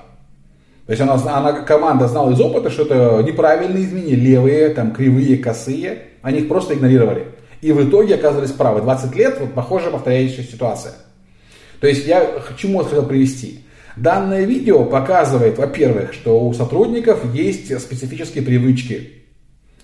То 0.86 0.92
есть 0.92 1.02
она, 1.02 1.14
она, 1.14 1.52
команда 1.60 2.08
знала 2.08 2.30
из 2.32 2.40
опыта, 2.40 2.70
что 2.70 2.84
это 2.84 3.22
неправильные 3.22 3.84
изменения, 3.84 4.14
левые, 4.14 4.68
там, 4.70 4.92
кривые, 4.92 5.38
косые. 5.38 6.04
Они 6.22 6.40
их 6.40 6.48
просто 6.48 6.74
игнорировали. 6.74 7.26
И 7.62 7.73
в 7.73 7.88
итоге 7.88 8.16
оказались 8.16 8.50
правы. 8.50 8.83
20 8.83 9.16
лет, 9.16 9.38
вот 9.40 9.54
похоже, 9.54 9.90
повторяющая 9.90 10.45
ситуация. 10.45 10.92
То 11.81 11.87
есть 11.87 12.07
я 12.07 12.25
к 12.25 12.57
чему 12.57 12.83
хотел 12.83 13.07
привести. 13.07 13.61
Данное 13.97 14.45
видео 14.45 14.85
показывает, 14.85 15.59
во-первых, 15.59 16.12
что 16.12 16.45
у 16.45 16.52
сотрудников 16.52 17.21
есть 17.35 17.78
специфические 17.81 18.42
привычки. 18.42 19.12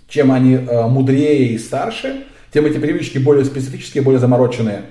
Чем 0.08 0.32
они 0.32 0.54
э, 0.54 0.86
мудрее 0.88 1.48
и 1.48 1.58
старше, 1.58 2.24
тем 2.52 2.66
эти 2.66 2.78
привычки 2.78 3.18
более 3.18 3.44
специфические, 3.44 4.02
более 4.02 4.18
замороченные. 4.18 4.82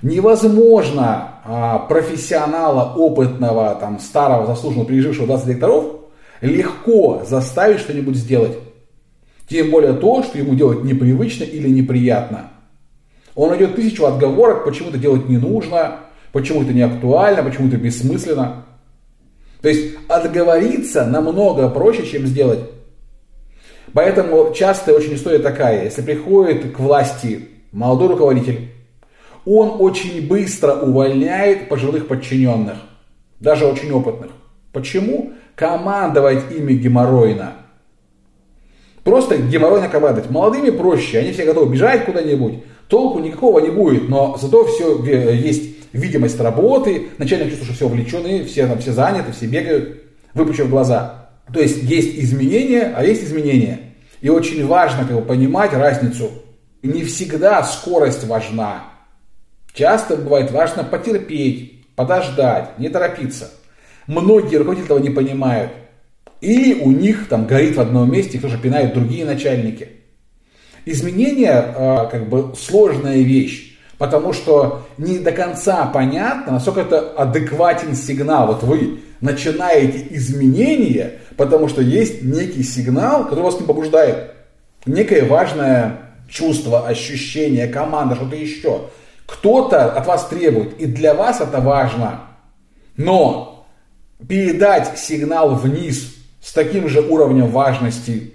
Невозможно 0.00 1.34
а, 1.44 1.78
профессионала, 1.78 2.94
опытного, 2.96 3.76
там, 3.76 4.00
старого, 4.00 4.46
заслуженного, 4.46 4.88
пережившего 4.88 5.26
20 5.26 5.46
директоров 5.46 5.84
легко 6.40 7.22
заставить 7.24 7.78
что-нибудь 7.78 8.16
сделать. 8.16 8.58
Тем 9.48 9.70
более 9.70 9.92
то, 9.94 10.22
что 10.22 10.38
ему 10.38 10.54
делать 10.54 10.84
непривычно 10.84 11.44
или 11.44 11.68
неприятно. 11.68 12.50
Он 13.34 13.50
найдет 13.50 13.74
тысячу 13.74 14.06
отговорок, 14.06 14.64
почему 14.64 14.90
это 14.90 14.98
делать 14.98 15.28
не 15.28 15.38
нужно, 15.38 16.00
почему 16.32 16.62
это 16.62 16.72
не 16.72 16.82
актуально, 16.82 17.42
почему 17.42 17.68
это 17.68 17.76
бессмысленно. 17.76 18.64
То 19.60 19.68
есть 19.68 19.94
отговориться 20.08 21.06
намного 21.06 21.68
проще, 21.68 22.06
чем 22.06 22.26
сделать. 22.26 22.60
Поэтому 23.92 24.52
часто 24.54 24.94
очень 24.94 25.14
история 25.14 25.38
такая, 25.38 25.84
если 25.84 26.02
приходит 26.02 26.72
к 26.72 26.78
власти 26.78 27.48
молодой 27.72 28.08
руководитель, 28.08 28.70
он 29.44 29.76
очень 29.80 30.26
быстро 30.26 30.74
увольняет 30.74 31.68
пожилых 31.68 32.06
подчиненных, 32.06 32.78
даже 33.40 33.66
очень 33.66 33.90
опытных. 33.92 34.30
Почему? 34.72 35.32
Командовать 35.54 36.50
ими 36.52 36.72
геморройно. 36.72 37.52
Просто 39.04 39.36
геморройно 39.36 39.88
командовать. 39.88 40.30
Молодыми 40.30 40.70
проще, 40.70 41.18
они 41.18 41.32
все 41.32 41.44
готовы 41.44 41.72
бежать 41.72 42.04
куда-нибудь. 42.04 42.64
Толку 42.88 43.18
никакого 43.18 43.58
не 43.58 43.70
будет, 43.70 44.08
но 44.08 44.36
зато 44.40 44.64
все 44.66 45.02
есть 45.32 45.72
видимость 45.92 46.38
работы, 46.40 47.08
начальник 47.18 47.48
чувствует, 47.48 47.74
что 47.74 47.74
все 47.74 47.86
увлечены, 47.86 48.44
все 48.44 48.66
там 48.66 48.78
все 48.78 48.92
заняты, 48.92 49.32
все 49.32 49.46
бегают, 49.46 50.02
выпучив 50.34 50.70
глаза. 50.70 51.28
То 51.52 51.60
есть 51.60 51.82
есть 51.82 52.18
изменения, 52.18 52.92
а 52.96 53.04
есть 53.04 53.24
изменения. 53.24 53.80
И 54.20 54.28
очень 54.28 54.66
важно 54.66 55.04
как 55.04 55.16
бы, 55.16 55.22
понимать 55.22 55.72
разницу. 55.72 56.30
Не 56.82 57.02
всегда 57.04 57.62
скорость 57.64 58.24
важна. 58.26 58.84
Часто 59.74 60.16
бывает 60.16 60.50
важно 60.52 60.84
потерпеть, 60.84 61.84
подождать, 61.96 62.78
не 62.78 62.88
торопиться. 62.88 63.50
Многие 64.06 64.56
руководители 64.56 64.86
этого 64.86 64.98
не 64.98 65.10
понимают. 65.10 65.72
Или 66.42 66.74
у 66.74 66.90
них 66.90 67.28
там 67.28 67.46
горит 67.46 67.76
в 67.76 67.80
одном 67.80 68.10
месте, 68.10 68.36
их 68.36 68.42
тоже 68.42 68.58
пинают 68.58 68.94
другие 68.94 69.24
начальники. 69.24 69.88
Изменение 70.84 71.52
э, 71.52 72.08
как 72.10 72.28
бы 72.28 72.54
сложная 72.58 73.18
вещь, 73.18 73.78
потому 73.96 74.32
что 74.32 74.82
не 74.98 75.20
до 75.20 75.30
конца 75.30 75.86
понятно, 75.86 76.54
насколько 76.54 76.80
это 76.80 77.12
адекватен 77.12 77.94
сигнал. 77.94 78.48
Вот 78.48 78.64
вы 78.64 78.98
начинаете 79.20 80.04
изменения, 80.10 81.20
потому 81.36 81.68
что 81.68 81.80
есть 81.80 82.22
некий 82.22 82.64
сигнал, 82.64 83.22
который 83.22 83.44
вас 83.44 83.60
не 83.60 83.66
побуждает. 83.66 84.32
Некое 84.84 85.24
важное 85.24 86.00
чувство, 86.28 86.88
ощущение, 86.88 87.68
команда, 87.68 88.16
что-то 88.16 88.34
еще. 88.34 88.88
Кто-то 89.26 89.92
от 89.92 90.06
вас 90.08 90.26
требует, 90.26 90.76
и 90.80 90.86
для 90.86 91.14
вас 91.14 91.40
это 91.40 91.60
важно. 91.60 92.22
Но 92.96 93.64
передать 94.26 94.98
сигнал 94.98 95.54
вниз 95.54 96.16
с 96.42 96.52
таким 96.52 96.88
же 96.88 97.00
уровнем 97.00 97.46
важности, 97.46 98.32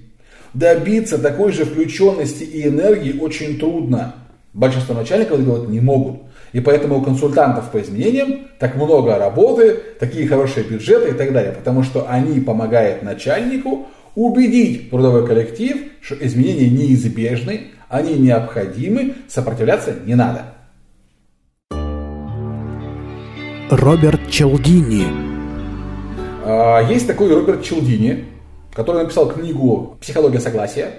добиться 0.54 1.18
такой 1.20 1.52
же 1.52 1.66
включенности 1.66 2.44
и 2.44 2.68
энергии 2.68 3.20
очень 3.20 3.60
трудно. 3.60 4.16
Большинство 4.54 4.96
начальников 4.96 5.44
делать 5.44 5.70
не 5.70 5.82
могут. 5.82 6.22
И 6.54 6.62
поэтому 6.62 6.98
у 6.98 7.02
консультантов 7.02 7.70
по 7.72 7.82
изменениям 7.82 8.48
так 8.58 8.76
много 8.76 9.18
работы, 9.18 9.80
такие 10.00 10.28
хорошие 10.28 10.66
бюджеты 10.66 11.10
и 11.10 11.14
так 11.14 11.34
далее. 11.34 11.52
Потому 11.52 11.84
что 11.84 12.10
они 12.10 12.40
помогают 12.40 13.04
начальнику 13.04 13.88
убедить 14.16 14.90
трудовой 14.90 15.28
коллектив, 15.28 15.78
что 16.02 16.16
изменения 16.16 16.70
неизбежны, 16.70 17.68
они 17.90 18.16
необходимы, 18.16 19.16
сопротивляться 19.28 19.96
не 20.06 20.16
надо. 20.16 20.54
Роберт 23.70 24.22
Челдини. 24.32 25.37
А, 26.50 26.82
есть 26.82 27.06
такой 27.06 27.34
Роберт 27.34 27.62
Челдини, 27.62 28.24
который 28.74 29.04
написал 29.04 29.28
книгу 29.28 29.98
«Психология 30.00 30.40
согласия». 30.40 30.92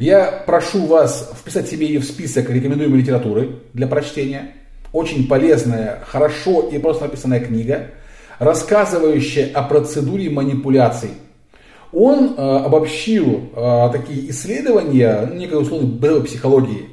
Я 0.00 0.42
прошу 0.44 0.86
вас 0.86 1.32
вписать 1.38 1.68
себе 1.68 1.86
ее 1.86 2.00
в 2.00 2.04
список 2.04 2.50
рекомендуемой 2.50 2.98
литературы 2.98 3.60
для 3.72 3.86
прочтения. 3.86 4.54
Очень 4.92 5.28
полезная, 5.28 6.02
хорошо 6.04 6.62
и 6.62 6.78
просто 6.78 7.04
написанная 7.04 7.38
книга, 7.38 7.90
рассказывающая 8.40 9.52
о 9.54 9.62
процедуре 9.62 10.28
манипуляций. 10.28 11.10
Он 11.92 12.34
э, 12.36 12.40
обобщил 12.40 13.50
э, 13.54 13.88
такие 13.92 14.28
исследования, 14.30 15.28
ну, 15.30 15.36
некой 15.36 15.62
условной 15.62 16.24
психологии, 16.24 16.88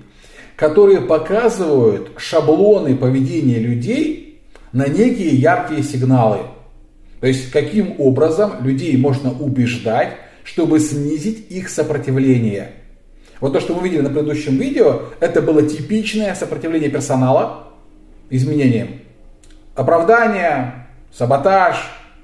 которые 0.56 1.02
показывают 1.02 2.12
шаблоны 2.18 2.96
поведения 2.96 3.58
людей 3.58 4.40
на 4.72 4.86
некие 4.86 5.36
яркие 5.36 5.82
сигналы. 5.82 6.42
То 7.22 7.28
есть, 7.28 7.52
каким 7.52 7.96
образом 8.00 8.66
людей 8.66 8.98
можно 8.98 9.32
убеждать, 9.32 10.18
чтобы 10.44 10.80
снизить 10.80 11.50
их 11.52 11.70
сопротивление. 11.70 12.72
Вот 13.40 13.54
то, 13.54 13.60
что 13.60 13.76
мы 13.76 13.84
видели 13.84 14.02
на 14.02 14.10
предыдущем 14.10 14.58
видео, 14.58 15.02
это 15.20 15.42
было 15.42 15.62
типичное 15.62 16.34
сопротивление 16.36 16.90
персонала 16.90 17.68
изменениям. 18.30 18.90
Оправдание, 19.76 20.88
саботаж, 21.14 21.78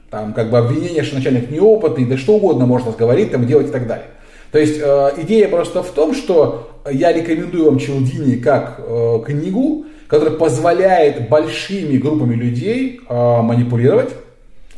там 0.10 0.34
как 0.34 0.50
бы 0.50 0.58
обвинение, 0.58 1.04
что 1.04 1.16
начальник 1.16 1.52
неопытный, 1.52 2.06
да 2.06 2.18
что 2.18 2.36
угодно 2.36 2.66
можно 2.66 2.92
говорить, 2.92 3.32
там 3.32 3.46
делать 3.46 3.68
и 3.68 3.72
так 3.72 3.88
далее. 3.88 4.08
То 4.52 4.60
есть 4.60 4.80
э, 4.82 5.10
идея 5.18 5.48
просто 5.48 5.84
в 5.84 5.92
том, 5.92 6.16
что 6.16 6.82
я 6.90 7.14
рекомендую 7.14 7.66
вам 7.66 7.80
Челдини 7.80 8.38
как 8.38 8.80
э, 8.80 9.20
книгу, 9.26 9.86
который 10.08 10.34
позволяет 10.38 11.30
большими 11.30 11.98
группами 11.98 12.34
людей 12.34 13.02
э, 13.08 13.42
манипулировать, 13.42 14.10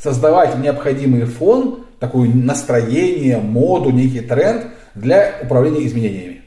создавать 0.01 0.58
необходимый 0.58 1.25
фон, 1.25 1.86
такое 2.00 2.29
настроение, 2.29 3.38
моду, 3.38 3.91
некий 3.91 4.22
тренд 4.22 4.68
для 4.96 5.36
управления 5.44 5.86
изменениями. 5.86 6.41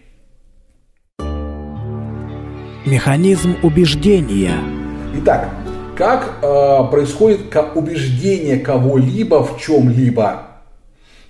Механизм 2.87 3.57
убеждения. 3.63 4.57
Итак, 5.19 5.51
как 5.97 6.39
э, 6.43 6.91
происходит 6.91 7.55
убеждение 7.75 8.59
кого-либо 8.59 9.45
в 9.45 9.61
чем-либо? 9.61 10.49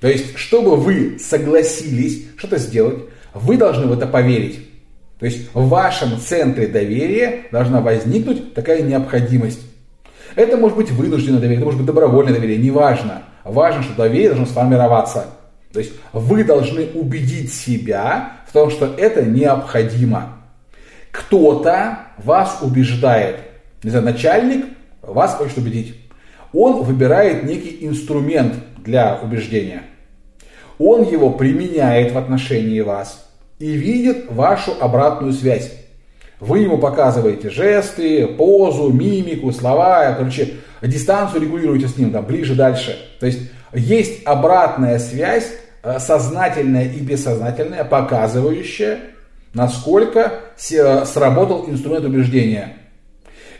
То 0.00 0.08
есть, 0.08 0.36
чтобы 0.36 0.76
вы 0.76 1.18
согласились 1.18 2.26
что-то 2.36 2.58
сделать, 2.58 2.98
вы 3.34 3.56
должны 3.56 3.86
в 3.86 3.92
это 3.92 4.06
поверить. 4.06 4.60
То 5.18 5.26
есть 5.26 5.54
в 5.54 5.68
вашем 5.68 6.18
центре 6.18 6.66
доверия 6.66 7.44
должна 7.52 7.80
возникнуть 7.80 8.54
такая 8.54 8.82
необходимость. 8.82 9.60
Это 10.34 10.56
может 10.56 10.76
быть 10.76 10.90
вынужденное 10.90 11.40
доверие, 11.40 11.58
это 11.58 11.64
может 11.64 11.80
быть 11.80 11.86
добровольное 11.86 12.34
доверие, 12.34 12.58
неважно. 12.58 13.22
Важно, 13.44 13.82
что 13.82 13.94
доверие 13.94 14.28
должно 14.28 14.46
сформироваться. 14.46 15.26
То 15.72 15.80
есть 15.80 15.92
вы 16.12 16.44
должны 16.44 16.88
убедить 16.94 17.52
себя 17.52 18.32
в 18.48 18.52
том, 18.52 18.70
что 18.70 18.86
это 18.86 19.22
необходимо. 19.22 20.38
Кто-то 21.10 21.98
вас 22.18 22.58
убеждает. 22.62 23.40
Не 23.82 23.90
знаю, 23.90 24.04
начальник 24.04 24.66
вас 25.02 25.34
хочет 25.34 25.58
убедить. 25.58 25.96
Он 26.52 26.82
выбирает 26.82 27.44
некий 27.44 27.78
инструмент 27.86 28.54
для 28.78 29.18
убеждения. 29.22 29.82
Он 30.78 31.02
его 31.02 31.30
применяет 31.30 32.12
в 32.12 32.18
отношении 32.18 32.80
вас 32.80 33.30
и 33.58 33.72
видит 33.72 34.30
вашу 34.30 34.72
обратную 34.80 35.32
связь. 35.32 35.72
Вы 36.42 36.58
ему 36.58 36.76
показываете 36.76 37.50
жесты, 37.50 38.26
позу, 38.26 38.92
мимику, 38.92 39.52
слова, 39.52 40.12
короче, 40.18 40.54
дистанцию 40.82 41.42
регулируете 41.42 41.86
с 41.86 41.96
ним, 41.96 42.10
там, 42.10 42.26
ближе, 42.26 42.56
дальше. 42.56 42.98
То 43.20 43.26
есть 43.26 43.42
есть 43.72 44.24
обратная 44.24 44.98
связь, 44.98 45.52
э, 45.84 46.00
сознательная 46.00 46.86
и 46.86 46.98
бессознательная, 46.98 47.84
показывающая, 47.84 48.98
насколько 49.54 50.32
сработал 50.56 51.66
инструмент 51.68 52.06
убеждения. 52.06 52.76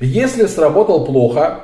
Если 0.01 0.47
сработал 0.47 1.05
плохо, 1.05 1.61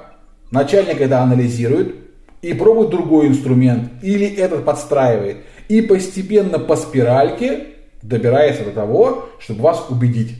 начальник 0.52 1.00
это 1.00 1.20
анализирует 1.20 1.96
и 2.42 2.54
пробует 2.54 2.90
другой 2.90 3.26
инструмент, 3.26 3.90
или 4.02 4.24
этот 4.36 4.64
подстраивает, 4.64 5.38
и 5.68 5.80
постепенно 5.80 6.60
по 6.60 6.76
спиральке 6.76 7.64
добирается 8.02 8.62
до 8.62 8.70
того, 8.70 9.30
чтобы 9.40 9.62
вас 9.62 9.84
убедить. 9.90 10.36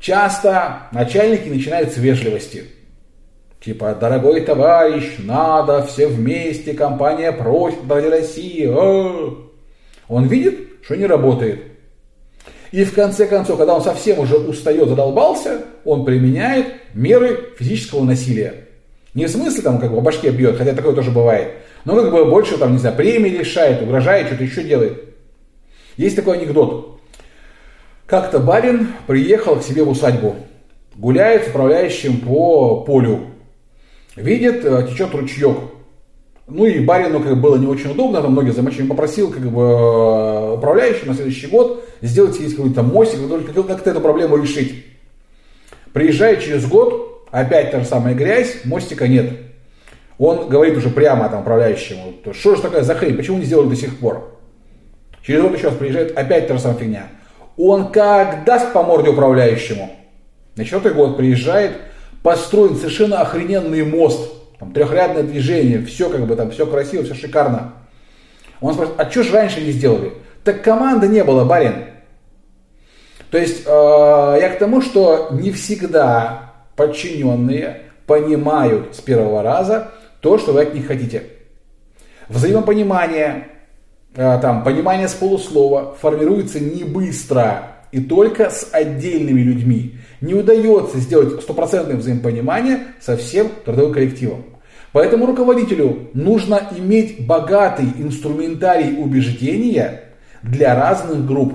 Часто 0.00 0.88
начальники 0.92 1.48
начинают 1.48 1.92
с 1.92 1.96
вежливости. 1.96 2.64
Типа, 3.60 3.96
дорогой 3.98 4.42
товарищ, 4.42 5.16
надо, 5.18 5.84
все 5.86 6.06
вместе, 6.06 6.74
компания 6.74 7.32
просит 7.32 7.78
ради 7.88 8.06
России. 8.06 8.66
О! 8.66 9.50
Он 10.08 10.26
видит, 10.26 10.58
что 10.84 10.94
не 10.94 11.06
работает. 11.06 11.62
И 12.70 12.84
в 12.84 12.94
конце 12.94 13.26
концов, 13.26 13.58
когда 13.58 13.74
он 13.74 13.82
совсем 13.82 14.18
уже 14.18 14.36
устает, 14.36 14.88
задолбался, 14.88 15.62
он 15.84 16.04
применяет 16.04 16.74
меры 16.94 17.54
физического 17.58 18.04
насилия. 18.04 18.66
Не 19.14 19.26
в 19.26 19.30
смысле 19.30 19.62
там 19.62 19.78
как 19.78 19.92
бы 19.92 20.00
башке 20.00 20.30
бьет, 20.30 20.58
хотя 20.58 20.74
такое 20.74 20.94
тоже 20.94 21.10
бывает, 21.10 21.54
но 21.84 21.96
как 21.96 22.12
бы 22.12 22.26
больше 22.26 22.58
там, 22.58 22.72
не 22.72 22.78
знаю, 22.78 22.96
премии 22.96 23.30
лишает, 23.30 23.82
угрожает, 23.82 24.26
что-то 24.26 24.44
еще 24.44 24.62
делает. 24.62 25.02
Есть 25.96 26.16
такой 26.16 26.36
анекдот. 26.36 26.95
Как-то 28.06 28.38
барин 28.38 28.88
приехал 29.08 29.56
к 29.56 29.64
себе 29.64 29.82
в 29.82 29.90
усадьбу, 29.90 30.36
гуляет 30.94 31.44
с 31.44 31.48
управляющим 31.48 32.20
по 32.20 32.82
полю, 32.82 33.26
видит, 34.14 34.64
э, 34.64 34.86
течет 34.88 35.12
ручеек. 35.12 35.56
Ну 36.46 36.64
и 36.66 36.78
барину 36.78 37.18
как 37.18 37.34
бы 37.34 37.40
было 37.40 37.56
не 37.56 37.66
очень 37.66 37.90
удобно, 37.90 38.22
там 38.22 38.30
многие 38.30 38.52
замочили, 38.52 38.86
попросил 38.86 39.32
как 39.32 39.42
бы 39.42 39.60
э, 39.60 40.54
управляющий 40.54 41.04
на 41.06 41.14
следующий 41.14 41.48
год 41.48 41.84
сделать 42.00 42.36
здесь 42.36 42.54
какой-то 42.54 42.84
мостик, 42.84 43.28
только 43.28 43.64
как-то 43.64 43.90
эту 43.90 44.00
проблему 44.00 44.36
решить. 44.36 44.86
Приезжает 45.92 46.44
через 46.44 46.64
год, 46.64 47.26
опять 47.32 47.72
та 47.72 47.80
же 47.80 47.86
самая 47.86 48.14
грязь, 48.14 48.60
мостика 48.64 49.08
нет. 49.08 49.32
Он 50.18 50.48
говорит 50.48 50.76
уже 50.76 50.90
прямо 50.90 51.28
там 51.28 51.40
управляющему, 51.40 52.14
что 52.32 52.54
же 52.54 52.62
такая 52.62 52.82
за 52.82 52.94
хрень, 52.94 53.16
почему 53.16 53.38
не 53.38 53.44
сделали 53.44 53.70
до 53.70 53.76
сих 53.76 53.98
пор? 53.98 54.38
Через 55.26 55.42
год 55.42 55.56
еще 55.56 55.68
раз 55.68 55.76
приезжает, 55.76 56.16
опять 56.16 56.46
та 56.46 56.54
же 56.54 56.60
самая 56.60 56.78
фигня. 56.78 57.08
Он 57.56 57.90
как 57.90 58.44
даст 58.44 58.72
по 58.72 58.82
морде 58.82 59.10
управляющему. 59.10 59.90
На 60.56 60.64
четвертый 60.64 60.94
год 60.94 61.16
приезжает, 61.16 61.78
построен 62.22 62.76
совершенно 62.76 63.20
охрененный 63.20 63.84
мост, 63.84 64.32
там, 64.58 64.72
трехрядное 64.72 65.22
движение, 65.22 65.84
все 65.84 66.08
как 66.08 66.26
бы 66.26 66.34
там, 66.36 66.50
все 66.50 66.66
красиво, 66.66 67.04
все 67.04 67.14
шикарно. 67.14 67.74
Он 68.60 68.74
спрашивает, 68.74 69.00
а 69.00 69.10
что 69.10 69.22
же 69.22 69.32
раньше 69.32 69.60
не 69.60 69.72
сделали? 69.72 70.12
Так 70.44 70.62
команды 70.62 71.08
не 71.08 71.22
было, 71.24 71.44
барин. 71.44 71.86
То 73.30 73.38
есть 73.38 73.64
э, 73.66 74.38
я 74.40 74.48
к 74.54 74.58
тому, 74.58 74.80
что 74.80 75.28
не 75.32 75.50
всегда 75.50 76.52
подчиненные 76.76 77.82
понимают 78.06 78.94
с 78.94 79.00
первого 79.00 79.42
раза 79.42 79.92
то, 80.20 80.38
что 80.38 80.52
вы 80.52 80.62
от 80.62 80.74
них 80.74 80.86
хотите. 80.86 81.24
Взаимопонимание, 82.28 83.48
там, 84.16 84.64
понимание 84.64 85.08
с 85.08 85.14
полуслова 85.14 85.94
формируется 86.00 86.58
не 86.58 86.84
быстро 86.84 87.76
и 87.92 88.00
только 88.00 88.50
с 88.50 88.68
отдельными 88.72 89.40
людьми. 89.40 89.96
Не 90.20 90.34
удается 90.34 90.98
сделать 90.98 91.40
стопроцентное 91.42 91.96
взаимопонимание 91.96 92.78
со 93.00 93.16
всем 93.16 93.48
трудовым 93.64 93.92
коллективом. 93.92 94.44
Поэтому 94.92 95.26
руководителю 95.26 96.08
нужно 96.14 96.62
иметь 96.78 97.26
богатый 97.26 97.86
инструментарий 97.98 98.96
убеждения 98.96 100.04
для 100.42 100.74
разных 100.74 101.26
групп. 101.26 101.52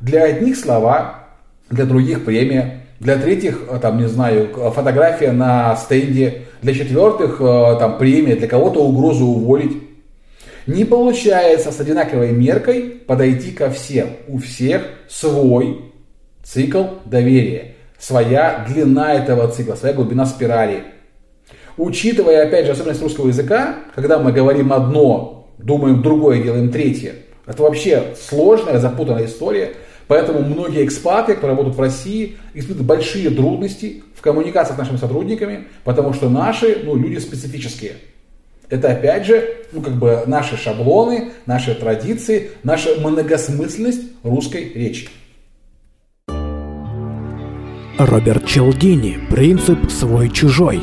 Для 0.00 0.24
одних 0.24 0.56
слова, 0.56 1.26
для 1.70 1.86
других 1.86 2.24
премия, 2.24 2.82
для 3.00 3.16
третьих, 3.16 3.64
э, 3.68 3.78
там, 3.80 3.98
не 3.98 4.08
знаю, 4.08 4.48
фотография 4.74 5.32
на 5.32 5.74
стенде, 5.76 6.42
для 6.62 6.74
четвертых, 6.74 7.40
э, 7.40 7.76
там, 7.78 7.98
премия, 7.98 8.36
для 8.36 8.46
кого-то 8.46 8.84
угрозу 8.84 9.26
уволить. 9.26 9.82
Не 10.66 10.84
получается 10.84 11.70
с 11.70 11.78
одинаковой 11.78 12.32
меркой 12.32 12.82
подойти 12.82 13.52
ко 13.52 13.70
всем. 13.70 14.08
У 14.26 14.38
всех 14.38 14.82
свой 15.08 15.92
цикл 16.42 16.84
доверия, 17.04 17.76
своя 17.98 18.64
длина 18.68 19.14
этого 19.14 19.48
цикла, 19.48 19.74
своя 19.74 19.94
глубина 19.94 20.26
спирали. 20.26 20.82
Учитывая, 21.76 22.46
опять 22.46 22.66
же, 22.66 22.72
особенность 22.72 23.02
русского 23.02 23.28
языка, 23.28 23.76
когда 23.94 24.18
мы 24.18 24.32
говорим 24.32 24.72
одно, 24.72 25.52
думаем 25.58 26.02
другое, 26.02 26.42
делаем 26.42 26.70
третье, 26.70 27.14
это 27.46 27.62
вообще 27.62 28.14
сложная, 28.20 28.80
запутанная 28.80 29.26
история. 29.26 29.74
Поэтому 30.08 30.40
многие 30.40 30.84
экспаты, 30.84 31.34
которые 31.34 31.52
работают 31.52 31.76
в 31.76 31.80
России, 31.80 32.36
испытывают 32.54 32.86
большие 32.86 33.30
трудности 33.30 34.02
в 34.14 34.20
коммуникации 34.20 34.74
с 34.74 34.78
нашими 34.78 34.96
сотрудниками, 34.96 35.68
потому 35.84 36.12
что 36.12 36.28
наши 36.28 36.80
ну, 36.84 36.96
люди 36.96 37.18
специфические. 37.18 37.92
Это 38.68 38.92
опять 38.92 39.26
же, 39.26 39.48
ну 39.72 39.80
как 39.80 39.94
бы 39.94 40.24
наши 40.26 40.56
шаблоны, 40.56 41.30
наши 41.46 41.74
традиции, 41.74 42.50
наша 42.62 42.98
многосмысленность 43.00 44.02
русской 44.22 44.72
речи. 44.74 45.08
Роберт 47.98 48.44
Челдини. 48.44 49.18
Принцип 49.30 49.90
свой-чужой. 49.90 50.82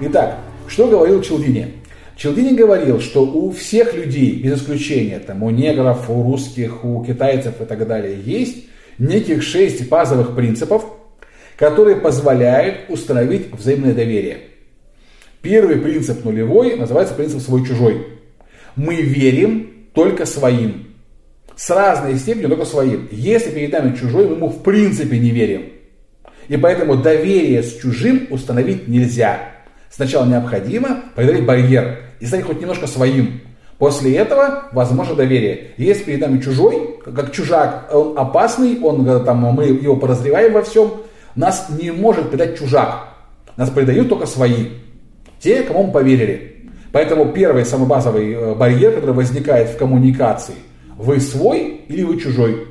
Итак, 0.00 0.38
что 0.68 0.86
говорил 0.86 1.20
Челдини? 1.20 1.74
Челдини 2.16 2.56
говорил, 2.56 3.00
что 3.00 3.26
у 3.26 3.50
всех 3.50 3.94
людей, 3.94 4.40
без 4.40 4.62
исключения, 4.62 5.18
там, 5.18 5.42
у 5.42 5.50
негров, 5.50 6.08
у 6.08 6.22
русских, 6.22 6.82
у 6.82 7.04
китайцев 7.04 7.60
и 7.60 7.64
так 7.66 7.86
далее, 7.86 8.18
есть 8.24 8.64
неких 8.98 9.42
шесть 9.42 9.86
базовых 9.90 10.34
принципов, 10.34 10.86
которые 11.58 11.96
позволяют 11.96 12.88
установить 12.88 13.52
взаимное 13.52 13.92
доверие. 13.92 14.38
Первый 15.42 15.76
принцип 15.76 16.24
нулевой 16.24 16.76
называется 16.76 17.14
принцип 17.14 17.40
свой-чужой. 17.40 18.06
Мы 18.74 18.96
верим 18.96 19.88
только 19.94 20.26
своим. 20.26 20.88
С 21.56 21.70
разной 21.70 22.16
степенью 22.16 22.48
только 22.50 22.66
своим. 22.66 23.08
Если 23.10 23.50
перед 23.50 23.72
нами 23.72 23.96
чужой, 23.96 24.26
мы 24.26 24.34
ему 24.34 24.48
в 24.48 24.62
принципе 24.62 25.18
не 25.18 25.30
верим. 25.30 25.72
И 26.48 26.56
поэтому 26.56 26.96
доверие 26.96 27.62
с 27.62 27.76
чужим 27.76 28.26
установить 28.30 28.88
нельзя. 28.88 29.38
Сначала 29.90 30.26
необходимо 30.26 31.04
преодолеть 31.14 31.46
барьер 31.46 31.98
и 32.20 32.26
стать 32.26 32.42
хоть 32.42 32.60
немножко 32.60 32.86
своим. 32.86 33.40
После 33.78 34.16
этого 34.16 34.64
возможно 34.72 35.14
доверие. 35.14 35.72
Если 35.76 36.04
перед 36.04 36.20
нами 36.20 36.40
чужой, 36.40 36.98
как 37.04 37.32
чужак, 37.32 37.90
он 37.92 38.18
опасный, 38.18 38.80
он, 38.80 39.06
э, 39.06 39.20
там, 39.20 39.38
мы 39.38 39.64
его 39.64 39.96
подозреваем 39.96 40.54
во 40.54 40.62
всем, 40.62 40.92
нас 41.34 41.68
не 41.70 41.90
может 41.90 42.30
предать 42.30 42.58
чужак. 42.58 43.08
Нас 43.56 43.70
предают 43.70 44.08
только 44.08 44.26
свои. 44.26 44.68
Те, 45.40 45.62
кому 45.62 45.84
мы 45.84 45.92
поверили. 45.92 46.68
Поэтому 46.92 47.32
первый, 47.32 47.64
самый 47.64 47.86
базовый 47.86 48.32
э, 48.32 48.54
барьер, 48.54 48.92
который 48.92 49.14
возникает 49.14 49.70
в 49.70 49.76
коммуникации, 49.76 50.54
вы 50.96 51.20
свой 51.20 51.82
или 51.88 52.02
вы 52.02 52.18
чужой. 52.18 52.66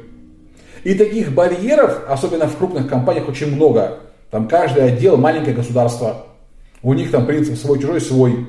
И 0.84 0.93
таких 0.93 1.34
барьеров, 1.34 2.01
особенно 2.08 2.47
в 2.47 2.58
крупных 2.58 2.88
компаниях, 2.88 3.28
очень 3.28 3.56
много. 3.56 3.99
Там 4.32 4.47
каждый 4.47 4.86
отдел 4.86 5.17
маленькое 5.17 5.56
государство. 5.56 6.25
У 6.82 6.93
них 6.93 7.12
там 7.12 7.25
принцип 7.25 7.58
свой-чужой 7.58 8.01
свой. 8.01 8.47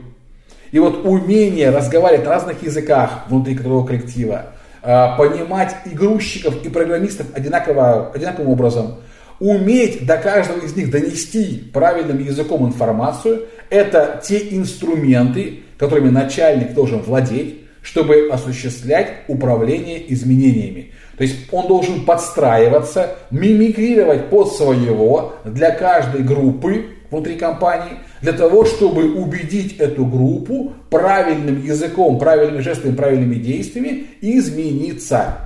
И 0.70 0.78
вот 0.78 1.06
умение 1.06 1.70
разговаривать 1.70 2.24
на 2.24 2.32
разных 2.32 2.62
языках 2.62 3.24
внутри 3.28 3.54
трудового 3.54 3.86
коллектива, 3.86 4.46
а, 4.82 5.16
понимать 5.16 5.74
и 5.86 5.90
грузчиков, 5.90 6.64
и 6.64 6.68
программистов 6.68 7.26
одинаково, 7.34 8.10
одинаковым 8.12 8.50
образом, 8.50 8.96
уметь 9.38 10.06
до 10.06 10.16
каждого 10.16 10.58
из 10.58 10.74
них 10.76 10.90
донести 10.90 11.70
правильным 11.72 12.18
языком 12.18 12.66
информацию, 12.66 13.46
это 13.70 14.20
те 14.24 14.54
инструменты, 14.56 15.60
которыми 15.78 16.10
начальник 16.10 16.74
должен 16.74 17.00
владеть, 17.00 17.60
чтобы 17.82 18.28
осуществлять 18.32 19.08
управление 19.28 20.12
изменениями. 20.12 20.92
То 21.16 21.22
есть 21.22 21.36
он 21.52 21.68
должен 21.68 22.04
подстраиваться, 22.04 23.16
мимикрировать 23.30 24.28
под 24.28 24.52
своего 24.52 25.34
для 25.44 25.70
каждой 25.70 26.22
группы 26.22 26.86
внутри 27.10 27.36
компании, 27.36 27.98
для 28.20 28.32
того, 28.32 28.64
чтобы 28.64 29.14
убедить 29.14 29.76
эту 29.78 30.04
группу 30.04 30.72
правильным 30.90 31.62
языком, 31.62 32.18
правильными 32.18 32.60
жестами, 32.60 32.94
правильными 32.94 33.36
действиями 33.36 34.06
измениться. 34.20 35.38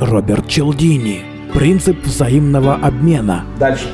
Роберт 0.00 0.48
Челдини. 0.48 1.20
Принцип 1.52 2.02
взаимного 2.04 2.76
обмена. 2.76 3.44
Дальше. 3.58 3.88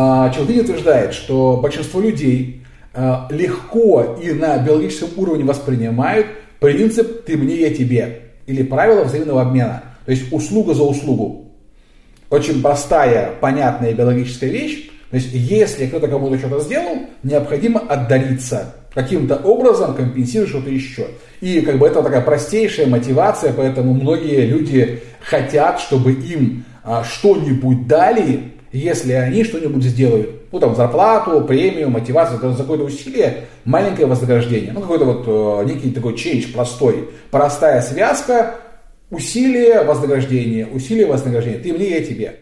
А, 0.00 0.30
Челдини 0.30 0.60
утверждает, 0.60 1.12
что 1.12 1.58
большинство 1.60 2.00
людей 2.00 2.62
а, 2.94 3.26
легко 3.30 4.16
и 4.22 4.30
на 4.30 4.56
биологическом 4.58 5.08
уровне 5.16 5.42
воспринимают 5.42 6.28
принцип 6.60 7.24
«ты 7.24 7.36
мне, 7.36 7.56
я 7.56 7.74
тебе» 7.74 8.20
или 8.46 8.62
правило 8.62 9.02
взаимного 9.02 9.42
обмена, 9.42 9.82
то 10.04 10.12
есть 10.12 10.32
услуга 10.32 10.74
за 10.74 10.84
услугу. 10.84 11.46
Очень 12.30 12.62
простая, 12.62 13.32
понятная 13.40 13.92
биологическая 13.92 14.48
вещь, 14.50 14.88
то 15.10 15.16
есть, 15.16 15.30
если 15.32 15.86
кто-то 15.86 16.06
кому-то 16.06 16.38
что-то 16.38 16.60
сделал, 16.60 16.98
необходимо 17.24 17.80
отдариться. 17.80 18.76
Каким-то 18.94 19.34
образом 19.34 19.94
компенсировать 19.94 20.50
что-то 20.50 20.70
еще. 20.70 21.08
И 21.40 21.60
как 21.60 21.78
бы 21.78 21.88
это 21.88 22.04
такая 22.04 22.20
простейшая 22.20 22.86
мотивация, 22.86 23.52
поэтому 23.52 23.94
многие 23.94 24.46
люди 24.46 25.02
хотят, 25.20 25.80
чтобы 25.80 26.12
им 26.12 26.64
а, 26.84 27.02
что-нибудь 27.02 27.88
дали, 27.88 28.57
если 28.72 29.12
они 29.12 29.44
что-нибудь 29.44 29.84
сделают. 29.84 30.30
Ну, 30.52 30.60
там, 30.60 30.74
зарплату, 30.74 31.42
премию, 31.42 31.90
мотивацию, 31.90 32.52
за 32.52 32.58
какое-то 32.58 32.84
усилие, 32.84 33.44
маленькое 33.64 34.06
вознаграждение. 34.06 34.72
Ну, 34.72 34.80
какой-то 34.80 35.04
вот 35.04 35.24
э, 35.26 35.72
некий 35.72 35.90
такой 35.90 36.14
change 36.14 36.52
простой. 36.52 37.10
Простая 37.30 37.82
связка, 37.82 38.54
усилие, 39.10 39.82
вознаграждение, 39.84 40.66
усилие, 40.66 41.06
вознаграждение. 41.06 41.60
Ты 41.60 41.72
мне, 41.72 41.90
я 41.90 42.04
тебе. 42.04 42.40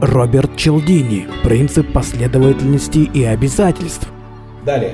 Роберт 0.00 0.56
Челдини. 0.56 1.26
Принцип 1.42 1.92
последовательности 1.92 2.98
и 3.12 3.24
обязательств. 3.24 4.08
Далее. 4.64 4.92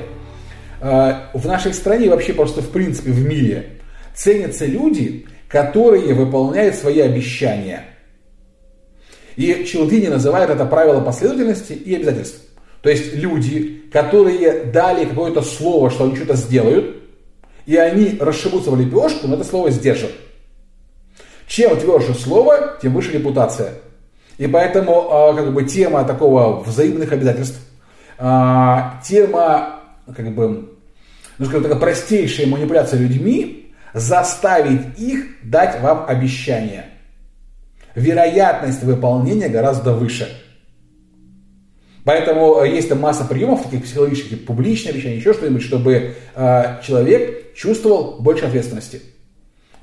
Э, 0.81 1.15
В 1.35 1.47
нашей 1.47 1.75
стране, 1.75 2.09
вообще 2.09 2.33
просто 2.33 2.63
в 2.63 2.71
принципе 2.71 3.11
в 3.11 3.25
мире, 3.25 3.67
ценятся 4.15 4.67
люди, 4.67 5.27
которые 5.49 6.15
выполняют 6.15 6.75
свои 6.75 7.01
обещания. 7.01 7.85
И 9.37 9.65
Челдини 9.65 10.09
называет 10.09 10.51
это 10.51 10.65
правило 10.65 11.01
последовательности 11.01 11.73
и 11.73 11.95
обязательств. 11.95 12.41
То 12.83 12.91
есть 12.91 13.15
люди, 13.15 13.83
которые 13.93 14.65
дали 14.65 15.07
какое-то 15.07 15.43
слово, 15.43 15.91
что 15.91 16.05
они 16.05 16.17
что-то 16.17 16.37
сделают, 16.37 16.97
и 17.67 17.77
они 17.77 18.19
расшибутся 18.21 18.71
в 18.71 18.79
лепешку, 18.79 19.27
но 19.27 19.37
это 19.37 19.45
слово 19.45 19.71
сдержат. 19.71 20.13
Чем 21.47 21.77
тверже 21.79 22.15
слово, 22.15 22.79
тем 22.81 22.95
выше 22.95 23.13
репутация. 23.13 23.75
И 24.39 24.47
поэтому 24.47 25.11
а, 25.11 25.35
как 25.35 25.53
бы 25.53 25.65
тема 25.65 26.05
такого 26.05 26.61
взаимных 26.63 27.13
обязательств, 27.13 27.59
а, 28.19 29.01
тема 29.05 29.81
как 30.15 30.35
бы, 30.35 30.69
ну 31.39 31.47
скажем 31.47 31.69
так, 31.69 31.81
простейшая 31.81 32.47
манипуляция 32.47 33.01
людьми, 33.01 33.73
заставить 33.93 34.99
их 34.99 35.25
дать 35.43 35.81
вам 35.81 36.05
обещание. 36.07 36.87
Вероятность 37.95 38.83
выполнения 38.83 39.49
гораздо 39.49 39.93
выше. 39.93 40.29
Поэтому 42.05 42.61
э, 42.61 42.69
есть 42.69 42.89
там 42.89 43.01
масса 43.01 43.25
приемов 43.25 43.63
таких 43.63 43.85
психологических, 43.85 44.45
публичное 44.45 44.93
обещание, 44.93 45.19
еще 45.19 45.33
что-нибудь, 45.33 45.63
чтобы 45.63 46.15
э, 46.35 46.63
человек 46.87 47.55
чувствовал 47.55 48.17
больше 48.21 48.45
ответственности. 48.45 49.01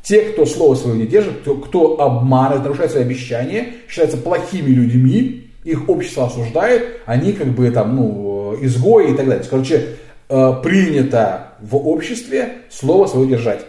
Те, 0.03 0.21
кто 0.21 0.45
слово 0.45 0.75
свое 0.75 0.97
не 0.97 1.07
держит, 1.07 1.41
кто, 1.41 1.55
кто 1.55 1.99
обманывает, 1.99 2.63
нарушает 2.63 2.91
свои 2.91 3.03
обещания, 3.03 3.73
считаются 3.87 4.17
плохими 4.17 4.69
людьми, 4.69 5.51
их 5.63 5.89
общество 5.89 6.25
осуждает, 6.25 7.01
они 7.05 7.33
как 7.33 7.47
бы 7.49 7.69
там, 7.71 7.95
ну, 7.95 8.57
изгои 8.61 9.13
и 9.13 9.15
так 9.15 9.27
далее. 9.27 9.45
Короче, 9.49 9.97
э, 10.29 10.53
принято 10.63 11.53
в 11.59 11.75
обществе 11.75 12.53
слово 12.69 13.07
свое 13.07 13.29
держать. 13.29 13.65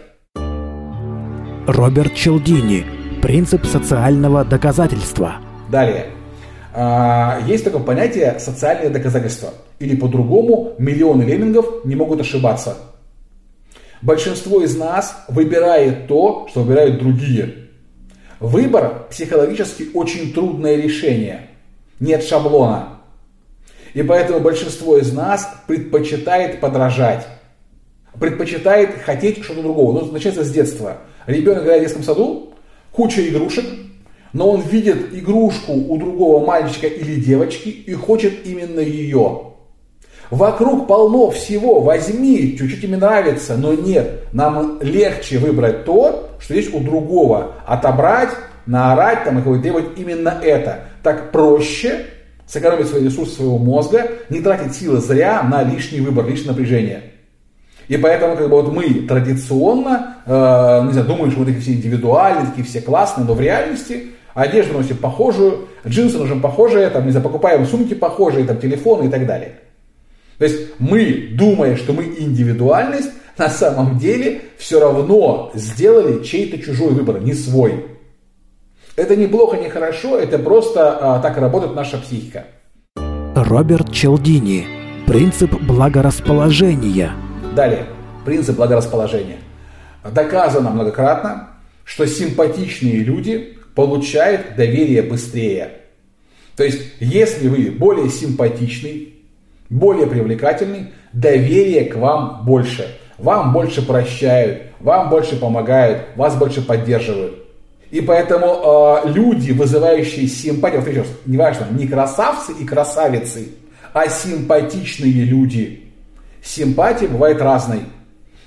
Роберт 1.65 2.13
Челдини. 2.13 2.92
Принцип 3.23 3.65
социального 3.65 4.43
доказательства. 4.43 5.35
Далее. 5.71 6.07
А, 6.73 7.39
Есть 7.47 7.63
такое 7.63 7.81
понятие 7.81 8.37
социальное 8.37 8.89
доказательство. 8.89 9.51
Или 9.79 9.95
по-другому, 9.95 10.73
миллионы 10.77 11.23
леммингов 11.23 11.85
не 11.85 11.95
могут 11.95 12.19
ошибаться. 12.19 12.75
Большинство 14.01 14.61
из 14.61 14.75
нас 14.75 15.23
выбирает 15.29 16.07
то, 16.07 16.47
что 16.49 16.63
выбирают 16.63 16.99
другие. 16.99 17.69
Выбор 18.41 19.07
психологически 19.09 19.91
очень 19.93 20.33
трудное 20.33 20.75
решение. 20.75 21.47
Нет 22.01 22.25
шаблона. 22.25 22.99
И 23.93 24.03
поэтому 24.03 24.41
большинство 24.41 24.97
из 24.97 25.13
нас 25.13 25.49
предпочитает 25.65 26.59
подражать. 26.59 27.25
Предпочитает 28.19 29.01
хотеть 29.05 29.45
что-то 29.45 29.61
другого. 29.61 30.01
Ну, 30.01 30.11
начинается 30.11 30.43
с 30.43 30.51
детства. 30.51 30.97
Ребенок 31.25 31.63
играет 31.63 31.83
в 31.83 31.85
детском 31.85 32.03
саду, 32.03 32.52
куча 32.93 33.27
игрушек, 33.27 33.65
но 34.33 34.49
он 34.49 34.61
видит 34.61 35.13
игрушку 35.13 35.73
у 35.73 35.97
другого 35.97 36.45
мальчика 36.45 36.87
или 36.87 37.19
девочки 37.19 37.69
и 37.69 37.93
хочет 37.93 38.45
именно 38.45 38.79
ее. 38.79 39.53
Вокруг 40.31 40.87
полно 40.87 41.29
всего, 41.29 41.81
возьми, 41.81 42.57
чуть-чуть 42.57 42.81
тебе 42.81 42.97
нравится, 42.97 43.55
но 43.55 43.73
нет, 43.73 44.23
нам 44.31 44.79
легче 44.81 45.37
выбрать 45.37 45.85
то, 45.85 46.29
что 46.39 46.55
есть 46.55 46.73
у 46.73 46.79
другого, 46.79 47.53
отобрать, 47.67 48.29
наорать 48.65 49.25
там, 49.25 49.39
и 49.39 49.61
требовать 49.61 49.97
именно 49.97 50.39
это. 50.41 50.85
Так 51.03 51.31
проще 51.31 52.05
сэкономить 52.47 52.87
свои 52.87 53.03
ресурсы 53.03 53.35
своего 53.35 53.57
мозга, 53.57 54.11
не 54.29 54.41
тратить 54.41 54.75
силы 54.75 54.99
зря 54.99 55.43
на 55.43 55.63
лишний 55.63 56.01
выбор, 56.01 56.27
лишнее 56.27 56.51
напряжение. 56.51 57.12
И 57.87 57.97
поэтому 57.97 58.35
как 58.35 58.49
бы 58.49 58.61
вот 58.61 58.71
мы 58.71 59.05
традиционно, 59.07 60.17
э, 60.25 60.85
не 60.85 60.91
знаю, 60.93 61.07
думаем, 61.07 61.31
что 61.31 61.41
мы 61.41 61.45
такие 61.45 61.61
все 61.61 61.73
индивидуальные, 61.73 62.47
такие 62.47 62.65
все 62.65 62.81
классные, 62.81 63.25
но 63.25 63.33
в 63.33 63.41
реальности 63.41 64.07
одежду 64.33 64.73
носим 64.73 64.97
похожую, 64.97 65.67
джинсы 65.87 66.17
носим 66.17 66.41
похожие, 66.41 66.89
там, 66.89 67.05
не 67.05 67.11
знаю, 67.11 67.23
покупаем 67.23 67.65
сумки 67.65 67.93
похожие, 67.93 68.45
там, 68.45 68.57
телефоны 68.57 69.07
и 69.07 69.09
так 69.09 69.25
далее. 69.25 69.59
То 70.37 70.45
есть 70.45 70.71
мы, 70.79 71.29
думая, 71.33 71.75
что 71.75 71.93
мы 71.93 72.03
индивидуальность, 72.03 73.09
на 73.37 73.49
самом 73.49 73.97
деле 73.97 74.41
все 74.57 74.79
равно 74.79 75.51
сделали 75.53 76.23
чей-то 76.23 76.59
чужой 76.59 76.89
выбор, 76.89 77.19
не 77.21 77.33
свой. 77.33 77.85
Это 78.95 79.15
не 79.15 79.27
плохо, 79.27 79.57
не 79.57 79.69
хорошо, 79.69 80.19
это 80.19 80.37
просто 80.37 80.97
а, 81.15 81.19
так 81.19 81.37
работает 81.37 81.75
наша 81.75 81.97
психика. 81.97 82.45
Роберт 83.35 83.91
Челдини. 83.91 84.65
Принцип 85.07 85.51
благорасположения. 85.61 87.11
Далее, 87.55 87.85
принцип 88.25 88.55
благорасположения. 88.55 89.37
Доказано 90.03 90.71
многократно, 90.71 91.49
что 91.83 92.07
симпатичные 92.07 92.97
люди 92.97 93.57
получают 93.75 94.55
доверие 94.55 95.01
быстрее. 95.03 95.71
То 96.55 96.63
есть, 96.63 96.81
если 96.99 97.47
вы 97.47 97.71
более 97.71 98.09
симпатичный, 98.09 99.15
более 99.69 100.07
привлекательный, 100.07 100.87
доверие 101.13 101.85
к 101.85 101.95
вам 101.95 102.43
больше. 102.45 102.87
Вам 103.17 103.53
больше 103.53 103.85
прощают, 103.85 104.63
вам 104.79 105.09
больше 105.09 105.39
помогают, 105.39 106.07
вас 106.15 106.35
больше 106.35 106.61
поддерживают. 106.61 107.39
И 107.91 108.01
поэтому 108.01 109.03
э, 109.05 109.11
люди, 109.11 109.51
вызывающие 109.51 110.27
симпатию, 110.27 110.81
вот 110.81 110.89
еще 110.89 111.01
раз, 111.01 111.09
неважно, 111.27 111.67
не 111.71 111.87
красавцы 111.87 112.51
и 112.59 112.65
красавицы, 112.65 113.49
а 113.93 114.07
симпатичные 114.07 115.23
люди. 115.23 115.82
Симпатия 116.43 117.07
бывает 117.07 117.41
разной. 117.41 117.79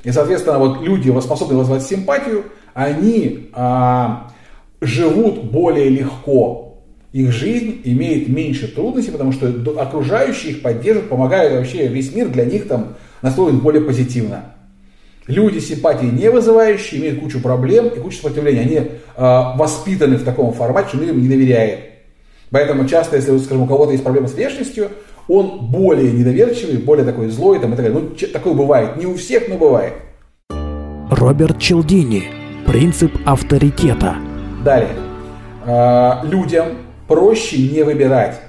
И, 0.05 0.13
соответственно, 0.13 0.59
вот 0.59 0.83
люди, 0.83 1.09
способные 1.21 1.59
вызывать 1.59 1.83
симпатию, 1.83 2.45
они 2.75 3.51
э, 3.55 4.07
живут 4.81 5.45
более 5.45 5.89
легко. 5.89 6.79
Их 7.13 7.33
жизнь 7.33 7.81
имеет 7.85 8.29
меньше 8.29 8.69
трудностей, 8.69 9.11
потому 9.11 9.33
что 9.33 9.49
окружающие 9.81 10.53
их 10.53 10.63
поддерживают, 10.63 11.09
помогают 11.09 11.55
вообще 11.55 11.89
весь 11.89 12.15
мир 12.15 12.29
для 12.29 12.45
них 12.45 12.69
там 12.69 12.97
настроен 13.23 13.59
более 13.59 13.83
позитивно. 13.83 14.53
Люди 15.27 15.59
симпатии 15.59 16.07
не 16.07 16.31
вызывающие, 16.31 17.01
имеют 17.01 17.21
кучу 17.21 17.41
проблем 17.41 17.89
и 17.89 17.99
кучу 17.99 18.19
сопротивления. 18.19 18.61
Они 18.61 18.77
э, 18.77 18.89
воспитаны 19.17 20.17
в 20.19 20.25
таком 20.25 20.53
формате, 20.53 20.91
что 20.91 20.99
мир 20.99 21.11
им 21.11 21.23
не 21.23 21.29
доверяет. 21.29 21.81
Поэтому 22.51 22.87
часто, 22.87 23.17
если, 23.17 23.37
скажем, 23.39 23.63
у 23.63 23.67
кого-то 23.67 23.93
есть 23.93 24.05
проблемы 24.05 24.29
с 24.29 24.35
внешностью, 24.35 24.91
он 25.29 25.71
более 25.71 26.13
недоверчивый, 26.13 26.79
более 26.79 27.05
такой 27.05 27.29
злой 27.29 27.59
там, 27.59 27.73
и 27.73 27.77
так 27.77 27.87
далее. 27.87 28.01
Ну, 28.01 28.29
такое 28.33 28.55
бывает. 28.55 28.97
Не 28.97 29.07
у 29.07 29.15
всех, 29.17 29.49
но 29.49 29.57
бывает. 29.57 29.95
Роберт 31.11 31.59
Челдини. 31.59 32.25
Принцип 32.67 33.13
авторитета. 33.25 34.17
Далее. 34.65 34.91
Э, 35.65 36.25
людям 36.25 36.79
проще 37.09 37.59
не 37.59 37.83
выбирать. 37.83 38.41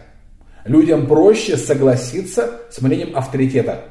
Людям 0.66 1.08
проще 1.08 1.56
согласиться 1.58 2.62
с 2.70 2.82
мнением 2.82 3.16
авторитета. 3.16 3.82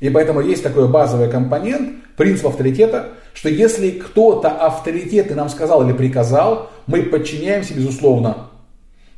И 0.00 0.10
поэтому 0.10 0.40
есть 0.40 0.62
такой 0.62 0.88
базовый 0.88 1.30
компонент, 1.30 1.90
принцип 2.16 2.46
авторитета, 2.46 3.10
что 3.34 3.48
если 3.48 3.90
кто-то 3.90 4.48
авторитетный 4.48 5.36
нам 5.36 5.48
сказал 5.48 5.86
или 5.86 5.96
приказал, 5.96 6.70
мы 6.86 7.02
подчиняемся 7.02 7.74
безусловно. 7.74 8.48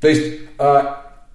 То 0.01 0.09
есть, 0.09 0.41
э, 0.59 0.83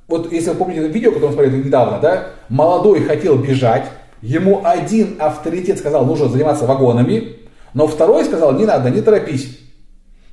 вот 0.08 0.32
если 0.32 0.52
вы 0.52 0.56
помните 0.56 0.82
это 0.82 0.89
видео, 0.89 1.12
которое 1.12 1.28
мы 1.28 1.34
смотрели 1.34 1.63
недавно, 1.63 2.00
да, 2.00 2.28
молодой 2.50 3.04
хотел 3.04 3.38
бежать, 3.38 3.86
ему 4.22 4.62
один 4.63 5.15
авторитет 5.20 5.80
сказал, 5.80 6.06
нужно 6.06 6.30
заниматься 6.30 6.65
вагонами, 6.65 7.38
но 7.74 7.88
второй 7.88 8.26
сказал, 8.26 8.54
не 8.54 8.65
надо, 8.65 8.89
не 8.89 9.02
торопись. 9.02 9.60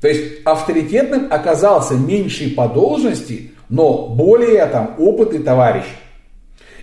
То 0.00 0.08
есть 0.08 0.44
авторитетным 0.44 1.28
оказался 1.30 1.94
меньший 1.94 2.50
по 2.50 2.68
должности, 2.68 3.52
но 3.68 4.08
более 4.08 4.66
там 4.66 4.94
опытный 4.98 5.38
товарищ. 5.38 5.84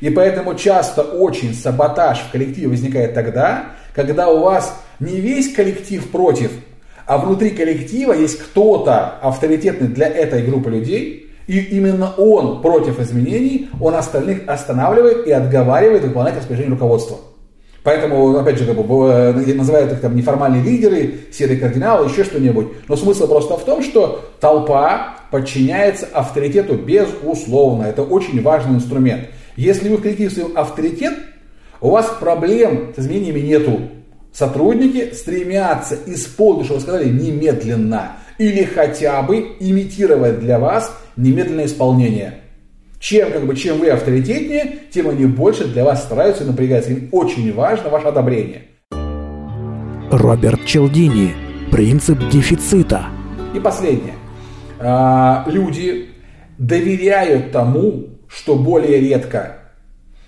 И 0.01 0.09
поэтому 0.09 0.55
часто 0.55 1.03
очень 1.03 1.53
саботаж 1.53 2.19
в 2.19 2.31
коллективе 2.31 2.69
возникает 2.69 3.13
тогда, 3.13 3.65
когда 3.93 4.29
у 4.29 4.39
вас 4.39 4.73
не 4.99 5.19
весь 5.19 5.53
коллектив 5.53 6.09
против, 6.09 6.51
а 7.05 7.17
внутри 7.17 7.51
коллектива 7.51 8.13
есть 8.13 8.39
кто-то 8.39 9.19
авторитетный 9.21 9.87
для 9.89 10.07
этой 10.07 10.43
группы 10.43 10.69
людей, 10.69 11.28
и 11.49 11.61
именно 11.77 12.13
он 12.15 12.61
против 12.61 12.99
изменений, 12.99 13.69
он 13.81 13.95
остальных 13.95 14.47
останавливает 14.47 15.25
и 15.25 15.31
отговаривает 15.31 16.03
выполнять 16.03 16.37
распоряжение 16.37 16.73
руководства. 16.73 17.17
Поэтому, 17.81 18.37
опять 18.37 18.59
же, 18.59 18.65
как 18.65 18.75
бы, 18.75 19.09
э, 19.09 19.53
называют 19.55 19.91
их 19.91 19.99
там 19.99 20.15
неформальные 20.15 20.61
лидеры, 20.61 21.21
серые 21.31 21.59
кардиналы, 21.59 22.07
еще 22.07 22.23
что-нибудь. 22.23 22.67
Но 22.87 22.95
смысл 22.95 23.27
просто 23.27 23.57
в 23.57 23.65
том, 23.65 23.81
что 23.81 24.29
толпа 24.39 25.15
подчиняется 25.31 26.07
авторитету 26.13 26.75
безусловно. 26.75 27.85
Это 27.85 28.03
очень 28.03 28.43
важный 28.43 28.75
инструмент. 28.75 29.29
Если 29.55 29.89
вы 29.89 30.29
свой 30.29 30.53
авторитет, 30.53 31.15
у 31.81 31.89
вас 31.89 32.13
проблем 32.19 32.93
с 32.95 32.99
изменениями 32.99 33.39
нету. 33.39 33.79
Сотрудники 34.31 35.15
стремятся 35.15 35.97
исполнить, 36.05 36.65
что 36.65 36.75
вы 36.75 36.81
сказали, 36.81 37.09
немедленно. 37.09 38.17
Или 38.37 38.65
хотя 38.65 39.21
бы 39.23 39.55
имитировать 39.59 40.39
для 40.39 40.59
вас 40.59 40.95
немедленное 41.19 41.65
исполнение. 41.65 42.35
Чем, 42.99 43.31
как 43.31 43.45
бы, 43.45 43.55
чем 43.55 43.79
вы 43.79 43.89
авторитетнее, 43.89 44.79
тем 44.91 45.09
они 45.09 45.25
больше 45.25 45.65
для 45.65 45.85
вас 45.85 46.03
стараются 46.03 46.43
и 46.43 46.47
напрягаются. 46.47 46.91
Им 46.91 47.09
очень 47.11 47.53
важно 47.53 47.89
ваше 47.89 48.07
одобрение. 48.07 48.63
Роберт 50.11 50.65
Челдини. 50.65 51.33
Принцип 51.71 52.17
дефицита. 52.29 53.05
И 53.53 53.59
последнее. 53.59 54.15
А, 54.79 55.45
люди 55.47 56.09
доверяют 56.57 57.51
тому, 57.51 58.07
что 58.27 58.55
более 58.55 58.99
редко. 58.99 59.57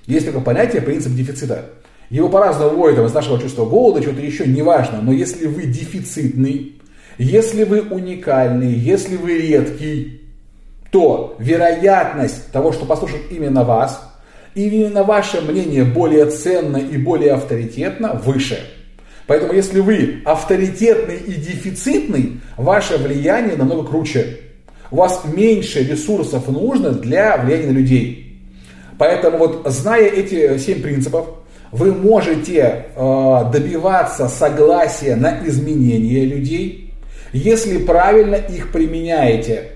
Есть 0.06 0.27
такое 0.27 0.41
понятие 0.41 0.82
принцип 0.82 1.13
дефицита. 1.13 1.65
Его 2.10 2.30
по-разному 2.30 2.75
вводят 2.75 2.99
из 3.06 3.13
нашего 3.13 3.39
чувства 3.39 3.65
голода, 3.65 4.01
что-то 4.01 4.21
еще, 4.21 4.45
неважно. 4.45 4.99
Но 5.01 5.12
если 5.12 5.47
вы 5.47 5.63
дефицитный, 5.63 6.82
если 7.17 7.63
вы 7.63 7.82
уникальный, 7.82 8.73
если 8.73 9.15
вы 9.15 9.38
редкий, 9.38 10.20
то 10.91 11.36
вероятность 11.39 12.51
того, 12.51 12.71
что 12.71 12.86
послушают 12.86 13.32
именно 13.32 13.63
вас, 13.63 14.01
и 14.54 14.67
именно 14.67 15.04
ваше 15.04 15.41
мнение 15.41 15.86
более 15.86 16.25
ценно 16.25 16.77
и 16.77 16.97
более 16.97 17.34
авторитетно, 17.34 18.21
выше. 18.23 18.60
Поэтому 19.25 19.54
если 19.54 19.80
вы 19.80 20.21
авторитетный 20.25 21.15
и 21.15 21.34
дефицитный, 21.34 22.41
ваше 22.58 22.97
влияние 22.97 23.56
намного 23.56 23.88
круче. 23.88 24.39
У 24.91 24.97
вас 24.97 25.23
меньше 25.23 25.84
ресурсов 25.84 26.49
нужно 26.49 26.91
для 26.91 27.38
влияния 27.38 27.67
на 27.67 27.71
людей. 27.71 28.41
Поэтому 28.97 29.38
вот 29.38 29.62
зная 29.67 30.08
эти 30.08 30.58
семь 30.58 30.82
принципов, 30.82 31.27
вы 31.71 31.93
можете 31.93 32.88
э, 32.93 33.41
добиваться 33.54 34.27
согласия 34.27 35.15
на 35.15 35.39
изменение 35.47 36.25
людей, 36.25 36.93
если 37.32 37.77
правильно 37.77 38.36
их 38.36 38.73
применяете. 38.73 39.71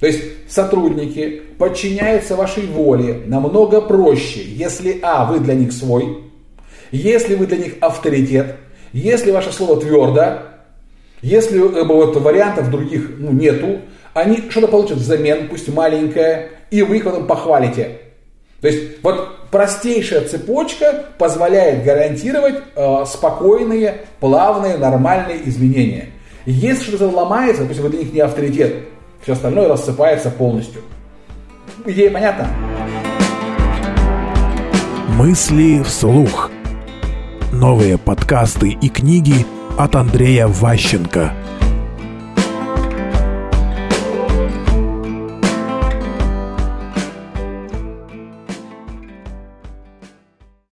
То 0.00 0.06
есть 0.06 0.22
сотрудники 0.48 1.42
подчиняются 1.58 2.34
вашей 2.34 2.66
воле 2.66 3.22
намного 3.26 3.82
проще, 3.82 4.42
если 4.42 4.98
а, 5.02 5.26
вы 5.26 5.40
для 5.40 5.54
них 5.54 5.72
свой, 5.72 6.24
если 6.90 7.34
вы 7.34 7.46
для 7.46 7.58
них 7.58 7.74
авторитет, 7.80 8.56
если 8.92 9.30
ваше 9.30 9.52
слово 9.52 9.78
твердо, 9.80 10.38
если 11.22 11.58
бы, 11.58 11.84
вот, 11.84 12.16
вариантов 12.16 12.70
других 12.70 13.10
ну, 13.18 13.32
нету, 13.32 13.80
они 14.14 14.48
что-то 14.48 14.68
получат 14.68 14.96
взамен, 14.96 15.48
пусть 15.48 15.68
маленькое, 15.68 16.48
и 16.70 16.82
вы 16.82 16.96
их 16.96 17.04
потом 17.04 17.26
похвалите. 17.26 17.98
То 18.62 18.68
есть 18.68 19.02
вот 19.02 19.50
простейшая 19.50 20.26
цепочка 20.26 21.04
позволяет 21.18 21.84
гарантировать 21.84 22.56
э, 22.74 23.04
спокойные, 23.06 24.02
плавные, 24.18 24.76
нормальные 24.76 25.48
изменения. 25.48 26.06
Если 26.46 26.84
что-то 26.84 27.08
ломается, 27.08 27.62
допустим, 27.62 27.84
вы 27.84 27.90
для 27.90 28.00
них 28.00 28.12
не 28.12 28.20
авторитет, 28.20 28.74
все 29.22 29.32
остальное 29.32 29.68
рассыпается 29.68 30.30
полностью. 30.30 30.82
Идея 31.84 32.10
понятна? 32.10 32.48
Мысли 35.08 35.82
вслух. 35.82 36.50
Новые 37.52 37.98
подкасты 37.98 38.70
и 38.70 38.88
книги 38.88 39.44
от 39.78 39.94
Андрея 39.96 40.46
Ващенко. 40.46 41.32